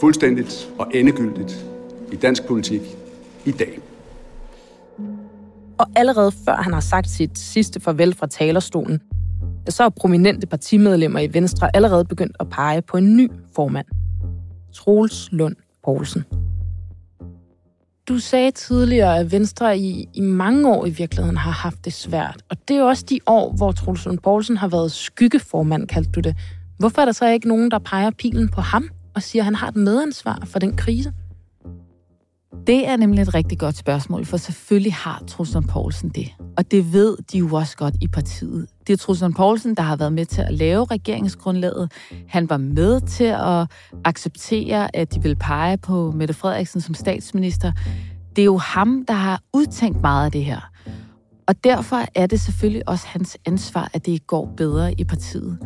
fuldstændigt 0.00 0.70
og 0.78 0.90
endegyldigt 0.94 1.66
i 2.12 2.16
dansk 2.16 2.46
politik 2.46 2.80
i 3.44 3.50
dag. 3.50 3.78
Og 5.78 5.86
allerede 5.96 6.32
før 6.44 6.56
han 6.56 6.72
har 6.72 6.80
sagt 6.80 7.10
sit 7.10 7.38
sidste 7.38 7.80
farvel 7.80 8.14
fra 8.14 8.26
talerstolen, 8.26 9.00
så 9.68 9.84
er 9.84 9.88
prominente 9.88 10.46
partimedlemmer 10.46 11.20
i 11.20 11.34
Venstre 11.34 11.76
allerede 11.76 12.04
begyndt 12.04 12.36
at 12.40 12.48
pege 12.50 12.82
på 12.82 12.96
en 12.96 13.16
ny 13.16 13.30
formand. 13.54 13.86
Troels 14.74 15.28
Lund 15.32 15.56
Poulsen. 15.84 16.24
Du 18.08 18.18
sagde 18.18 18.50
tidligere, 18.50 19.18
at 19.18 19.32
Venstre 19.32 19.78
i, 19.78 20.08
i 20.14 20.20
mange 20.20 20.68
år 20.68 20.86
i 20.86 20.90
virkeligheden 20.90 21.36
har 21.36 21.50
haft 21.50 21.84
det 21.84 21.92
svært. 21.92 22.42
Og 22.50 22.56
det 22.68 22.76
er 22.76 22.80
jo 22.80 22.86
også 22.86 23.04
de 23.10 23.20
år, 23.26 23.52
hvor 23.56 23.72
Troels 23.72 24.04
Lund 24.04 24.18
Poulsen 24.18 24.56
har 24.56 24.68
været 24.68 24.92
skyggeformand, 24.92 25.88
kaldte 25.88 26.10
du 26.10 26.20
det. 26.20 26.36
Hvorfor 26.78 27.00
er 27.00 27.04
der 27.04 27.12
så 27.12 27.26
ikke 27.26 27.48
nogen, 27.48 27.70
der 27.70 27.78
peger 27.78 28.10
pilen 28.10 28.48
på 28.48 28.60
ham 28.60 28.90
og 29.16 29.22
siger, 29.22 29.42
at 29.42 29.44
han 29.44 29.54
har 29.54 29.68
et 29.68 29.76
medansvar 29.76 30.42
for 30.44 30.58
den 30.58 30.76
krise? 30.76 31.12
Det 32.66 32.88
er 32.88 32.96
nemlig 32.96 33.22
et 33.22 33.34
rigtig 33.34 33.58
godt 33.58 33.76
spørgsmål, 33.76 34.24
for 34.24 34.36
selvfølgelig 34.36 34.94
har 34.94 35.22
Truslund 35.26 35.68
Poulsen 35.68 36.08
det. 36.08 36.28
Og 36.56 36.70
det 36.70 36.92
ved 36.92 37.16
de 37.32 37.38
jo 37.38 37.48
også 37.52 37.76
godt 37.76 37.94
i 38.00 38.08
partiet. 38.08 38.66
Det 38.86 38.92
er 38.92 38.96
Truslund 38.96 39.34
Poulsen, 39.34 39.74
der 39.74 39.82
har 39.82 39.96
været 39.96 40.12
med 40.12 40.26
til 40.26 40.40
at 40.42 40.54
lave 40.54 40.84
regeringsgrundlaget. 40.84 41.92
Han 42.28 42.50
var 42.50 42.56
med 42.56 43.00
til 43.00 43.24
at 43.24 43.70
acceptere, 44.04 44.96
at 44.96 45.14
de 45.14 45.22
vil 45.22 45.36
pege 45.36 45.78
på 45.78 46.10
Mette 46.10 46.34
Frederiksen 46.34 46.80
som 46.80 46.94
statsminister. 46.94 47.72
Det 48.36 48.42
er 48.42 48.46
jo 48.46 48.58
ham, 48.58 49.04
der 49.08 49.14
har 49.14 49.40
udtænkt 49.54 50.00
meget 50.00 50.24
af 50.24 50.32
det 50.32 50.44
her. 50.44 50.70
Og 51.48 51.64
derfor 51.64 52.04
er 52.14 52.26
det 52.26 52.40
selvfølgelig 52.40 52.88
også 52.88 53.06
hans 53.06 53.38
ansvar, 53.46 53.90
at 53.92 54.06
det 54.06 54.26
går 54.26 54.54
bedre 54.56 55.00
i 55.00 55.04
partiet. 55.04 55.58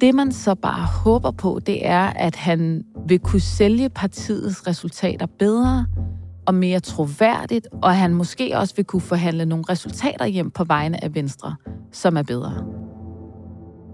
Det 0.00 0.14
man 0.14 0.32
så 0.32 0.54
bare 0.54 0.86
håber 1.04 1.30
på, 1.30 1.60
det 1.66 1.86
er, 1.86 2.06
at 2.06 2.36
han 2.36 2.84
vil 3.08 3.18
kunne 3.18 3.40
sælge 3.40 3.88
partiets 3.88 4.66
resultater 4.66 5.26
bedre, 5.38 5.86
og 6.46 6.54
mere 6.54 6.80
troværdigt, 6.80 7.68
og 7.82 7.96
han 7.96 8.14
måske 8.14 8.58
også 8.58 8.76
vil 8.76 8.84
kunne 8.84 9.00
forhandle 9.00 9.46
nogle 9.46 9.64
resultater 9.68 10.26
hjem 10.26 10.50
på 10.50 10.64
vegne 10.64 11.04
af 11.04 11.14
Venstre, 11.14 11.56
som 11.92 12.16
er 12.16 12.22
bedre. 12.22 12.64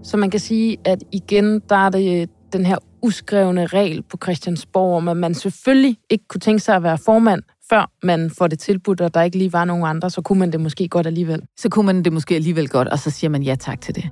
Så 0.03 0.17
man 0.17 0.29
kan 0.29 0.39
sige, 0.39 0.77
at 0.85 1.03
igen, 1.11 1.61
der 1.69 1.75
er 1.75 1.89
det 1.89 2.29
den 2.53 2.65
her 2.65 2.77
uskrevne 3.01 3.65
regel 3.65 4.01
på 4.01 4.17
Christiansborg, 4.23 4.97
om 4.97 5.07
at 5.07 5.17
man 5.17 5.33
selvfølgelig 5.33 5.97
ikke 6.09 6.27
kunne 6.27 6.39
tænke 6.39 6.59
sig 6.59 6.75
at 6.75 6.83
være 6.83 6.97
formand, 6.97 7.41
før 7.69 7.91
man 8.03 8.29
får 8.29 8.47
det 8.47 8.59
tilbudt, 8.59 9.01
og 9.01 9.13
der 9.13 9.21
ikke 9.21 9.37
lige 9.37 9.53
var 9.53 9.65
nogen 9.65 9.83
andre, 9.85 10.09
så 10.09 10.21
kunne 10.21 10.39
man 10.39 10.51
det 10.51 10.59
måske 10.59 10.87
godt 10.87 11.07
alligevel. 11.07 11.41
Så 11.57 11.69
kunne 11.69 11.85
man 11.85 12.03
det 12.03 12.13
måske 12.13 12.35
alligevel 12.35 12.69
godt, 12.69 12.87
og 12.87 12.99
så 12.99 13.09
siger 13.09 13.29
man 13.29 13.43
ja 13.43 13.55
tak 13.55 13.81
til 13.81 13.95
det. 13.95 14.09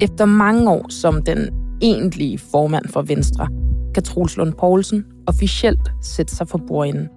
Efter 0.00 0.24
mange 0.24 0.70
år 0.70 0.86
som 0.88 1.22
den 1.22 1.38
egentlige 1.82 2.38
formand 2.38 2.88
for 2.88 3.02
Venstre, 3.02 3.48
kan 3.94 4.02
Troels 4.02 4.36
Lund 4.36 4.52
Poulsen 4.52 5.04
officielt 5.26 5.92
sætte 6.02 6.36
sig 6.36 6.48
for 6.48 6.58
bordenden. 6.68 7.08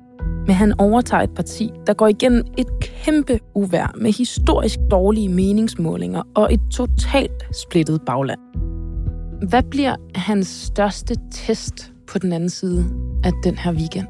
Men 0.48 0.56
han 0.56 0.80
overtager 0.80 1.24
et 1.24 1.34
parti, 1.36 1.72
der 1.88 1.94
går 1.94 2.08
igennem 2.08 2.44
et 2.58 2.68
kæmpe 2.82 3.40
uvær 3.56 3.94
med 4.02 4.12
historisk 4.12 4.80
dårlige 4.92 5.30
meningsmålinger 5.30 6.24
og 6.36 6.54
et 6.54 6.62
totalt 6.72 7.56
splittet 7.56 8.02
bagland. 8.06 8.40
Hvad 9.50 9.64
bliver 9.72 9.96
hans 10.16 10.48
største 10.48 11.16
test 11.32 11.94
på 12.08 12.20
den 12.20 12.34
anden 12.34 12.50
side 12.50 12.86
af 13.24 13.32
den 13.44 13.58
her 13.58 13.74
weekend? 13.74 14.08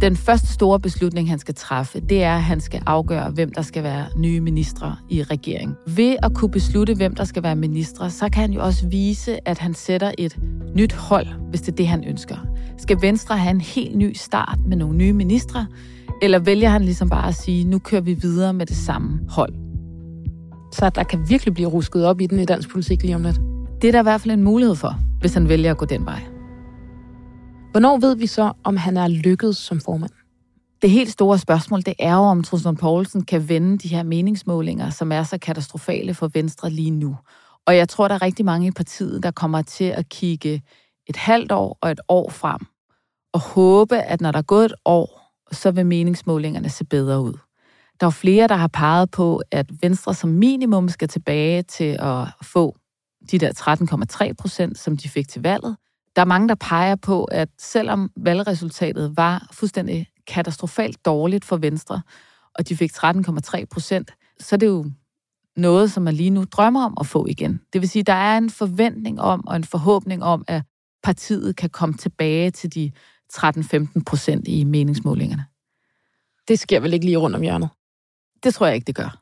Den 0.00 0.16
første 0.16 0.46
store 0.46 0.80
beslutning, 0.80 1.28
han 1.28 1.38
skal 1.38 1.54
træffe, 1.54 2.00
det 2.00 2.22
er, 2.22 2.36
at 2.36 2.42
han 2.42 2.60
skal 2.60 2.82
afgøre, 2.86 3.30
hvem 3.30 3.52
der 3.52 3.62
skal 3.62 3.82
være 3.82 4.06
nye 4.16 4.40
ministre 4.40 4.96
i 5.08 5.22
regeringen. 5.22 5.76
Ved 5.86 6.16
at 6.22 6.34
kunne 6.34 6.50
beslutte, 6.50 6.94
hvem 6.94 7.14
der 7.14 7.24
skal 7.24 7.42
være 7.42 7.56
ministre, 7.56 8.10
så 8.10 8.28
kan 8.28 8.40
han 8.40 8.52
jo 8.52 8.64
også 8.64 8.88
vise, 8.88 9.48
at 9.48 9.58
han 9.58 9.74
sætter 9.74 10.12
et 10.18 10.38
nyt 10.74 10.92
hold, 10.92 11.26
hvis 11.50 11.60
det 11.60 11.72
er 11.72 11.76
det, 11.76 11.88
han 11.88 12.04
ønsker. 12.04 12.36
Skal 12.78 13.02
Venstre 13.02 13.38
have 13.38 13.50
en 13.50 13.60
helt 13.60 13.96
ny 13.96 14.12
start 14.16 14.58
med 14.66 14.76
nogle 14.76 14.96
nye 14.96 15.12
ministre, 15.12 15.66
eller 16.22 16.38
vælger 16.38 16.68
han 16.68 16.82
ligesom 16.82 17.08
bare 17.08 17.28
at 17.28 17.34
sige, 17.34 17.64
nu 17.64 17.78
kører 17.78 18.02
vi 18.02 18.14
videre 18.14 18.52
med 18.52 18.66
det 18.66 18.76
samme 18.76 19.20
hold? 19.28 19.52
Så 20.72 20.90
der 20.94 21.02
kan 21.02 21.28
virkelig 21.28 21.54
blive 21.54 21.68
rusket 21.68 22.06
op 22.06 22.20
i 22.20 22.26
den 22.26 22.38
i 22.38 22.44
dansk 22.44 22.70
politik 22.70 23.02
lige 23.02 23.14
om 23.14 23.22
lidt? 23.22 23.40
Det 23.82 23.88
er 23.88 23.92
der 23.92 24.00
i 24.00 24.02
hvert 24.02 24.20
fald 24.20 24.34
en 24.34 24.42
mulighed 24.42 24.74
for, 24.74 24.98
hvis 25.20 25.34
han 25.34 25.48
vælger 25.48 25.70
at 25.70 25.78
gå 25.78 25.84
den 25.84 26.04
vej. 26.04 26.29
Hvornår 27.70 27.98
ved 27.98 28.16
vi 28.16 28.26
så, 28.26 28.52
om 28.64 28.76
han 28.76 28.96
er 28.96 29.08
lykkedes 29.08 29.56
som 29.56 29.80
formand? 29.80 30.10
Det 30.82 30.90
helt 30.90 31.10
store 31.10 31.38
spørgsmål, 31.38 31.82
det 31.82 31.94
er 31.98 32.14
jo, 32.14 32.20
om 32.20 32.42
Trudson 32.42 32.76
Poulsen 32.76 33.24
kan 33.24 33.48
vende 33.48 33.78
de 33.78 33.88
her 33.88 34.02
meningsmålinger, 34.02 34.90
som 34.90 35.12
er 35.12 35.22
så 35.22 35.38
katastrofale 35.38 36.14
for 36.14 36.30
Venstre 36.34 36.70
lige 36.70 36.90
nu. 36.90 37.16
Og 37.66 37.76
jeg 37.76 37.88
tror, 37.88 38.08
der 38.08 38.14
er 38.14 38.22
rigtig 38.22 38.44
mange 38.44 38.66
i 38.66 38.70
partiet, 38.70 39.22
der 39.22 39.30
kommer 39.30 39.62
til 39.62 39.84
at 39.84 40.08
kigge 40.08 40.62
et 41.06 41.16
halvt 41.16 41.52
år 41.52 41.78
og 41.80 41.90
et 41.90 42.00
år 42.08 42.30
frem, 42.30 42.60
og 43.32 43.40
håbe, 43.40 43.96
at 43.96 44.20
når 44.20 44.30
der 44.30 44.38
er 44.38 44.42
gået 44.42 44.64
et 44.64 44.74
år, 44.84 45.32
så 45.52 45.70
vil 45.70 45.86
meningsmålingerne 45.86 46.68
se 46.68 46.84
bedre 46.84 47.20
ud. 47.20 47.34
Der 48.00 48.06
er 48.06 48.10
flere, 48.10 48.48
der 48.48 48.56
har 48.56 48.68
peget 48.68 49.10
på, 49.10 49.42
at 49.50 49.66
Venstre 49.82 50.14
som 50.14 50.30
minimum 50.30 50.88
skal 50.88 51.08
tilbage 51.08 51.62
til 51.62 51.96
at 52.00 52.26
få 52.42 52.76
de 53.30 53.38
der 53.38 53.52
13,3 54.28 54.32
procent, 54.38 54.78
som 54.78 54.96
de 54.96 55.08
fik 55.08 55.28
til 55.28 55.42
valget, 55.42 55.76
der 56.16 56.22
er 56.22 56.26
mange, 56.26 56.48
der 56.48 56.54
peger 56.54 56.96
på, 56.96 57.24
at 57.24 57.48
selvom 57.58 58.10
valgresultatet 58.16 59.16
var 59.16 59.48
fuldstændig 59.52 60.06
katastrofalt 60.26 61.04
dårligt 61.04 61.44
for 61.44 61.56
Venstre, 61.56 62.02
og 62.54 62.68
de 62.68 62.76
fik 62.76 62.92
13,3 62.92 63.64
procent, 63.70 64.10
så 64.40 64.56
er 64.56 64.58
det 64.58 64.66
jo 64.66 64.90
noget, 65.56 65.92
som 65.92 66.02
man 66.02 66.14
lige 66.14 66.30
nu 66.30 66.44
drømmer 66.44 66.84
om 66.84 66.94
at 67.00 67.06
få 67.06 67.26
igen. 67.26 67.60
Det 67.72 67.80
vil 67.80 67.88
sige, 67.88 68.02
der 68.02 68.12
er 68.12 68.38
en 68.38 68.50
forventning 68.50 69.20
om 69.20 69.46
og 69.46 69.56
en 69.56 69.64
forhåbning 69.64 70.24
om, 70.24 70.44
at 70.48 70.62
partiet 71.02 71.56
kan 71.56 71.70
komme 71.70 71.94
tilbage 71.94 72.50
til 72.50 72.74
de 72.74 72.90
13-15 73.32 74.02
procent 74.06 74.48
i 74.48 74.64
meningsmålingerne. 74.64 75.44
Det 76.48 76.58
sker 76.58 76.80
vel 76.80 76.92
ikke 76.92 77.06
lige 77.06 77.16
rundt 77.16 77.36
om 77.36 77.42
hjørnet? 77.42 77.68
Det 78.42 78.54
tror 78.54 78.66
jeg 78.66 78.74
ikke, 78.74 78.86
det 78.86 78.94
gør. 78.94 79.20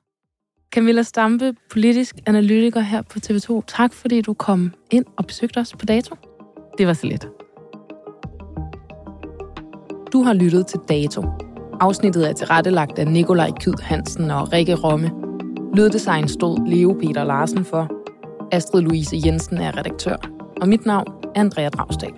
Camilla 0.71 1.03
Stampe, 1.03 1.55
politisk 1.71 2.17
analytiker 2.27 2.81
her 2.81 3.03
på 3.03 3.19
TV2. 3.19 3.63
Tak 3.67 3.93
fordi 3.93 4.21
du 4.21 4.35
kom 4.35 4.75
ind 4.91 5.05
og 5.17 5.27
besøgte 5.27 5.59
os 5.59 5.75
på 5.79 5.87
dato. 5.87 6.28
Det 6.79 6.87
var 6.87 6.93
så 6.93 7.07
let. 7.07 7.29
Du 10.13 10.23
har 10.23 10.33
lyttet 10.33 10.67
til 10.67 10.81
Dato. 10.89 11.23
Afsnittet 11.81 12.29
er 12.29 12.33
tilrettelagt 12.33 12.99
af 12.99 13.07
Nikolaj 13.07 13.51
Kyd 13.61 13.83
Hansen 13.83 14.31
og 14.31 14.53
Rikke 14.53 14.75
Romme. 14.75 15.11
Lyddesign 15.75 16.29
stod 16.29 16.69
Leo 16.69 16.93
Peter 17.01 17.25
Larsen 17.25 17.65
for. 17.65 17.91
Astrid 18.53 18.83
Louise 18.83 19.17
Jensen 19.25 19.57
er 19.57 19.77
redaktør. 19.79 20.17
Og 20.61 20.69
mit 20.69 20.87
navn 20.87 21.07
er 21.23 21.41
Andrea 21.41 21.69
Dragsdal. 21.69 22.13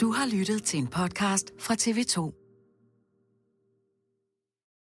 Du 0.00 0.12
har 0.12 0.36
lyttet 0.36 0.62
til 0.62 0.78
en 0.78 0.86
podcast 0.86 1.52
fra 1.58 1.74
TV2. 1.74 2.43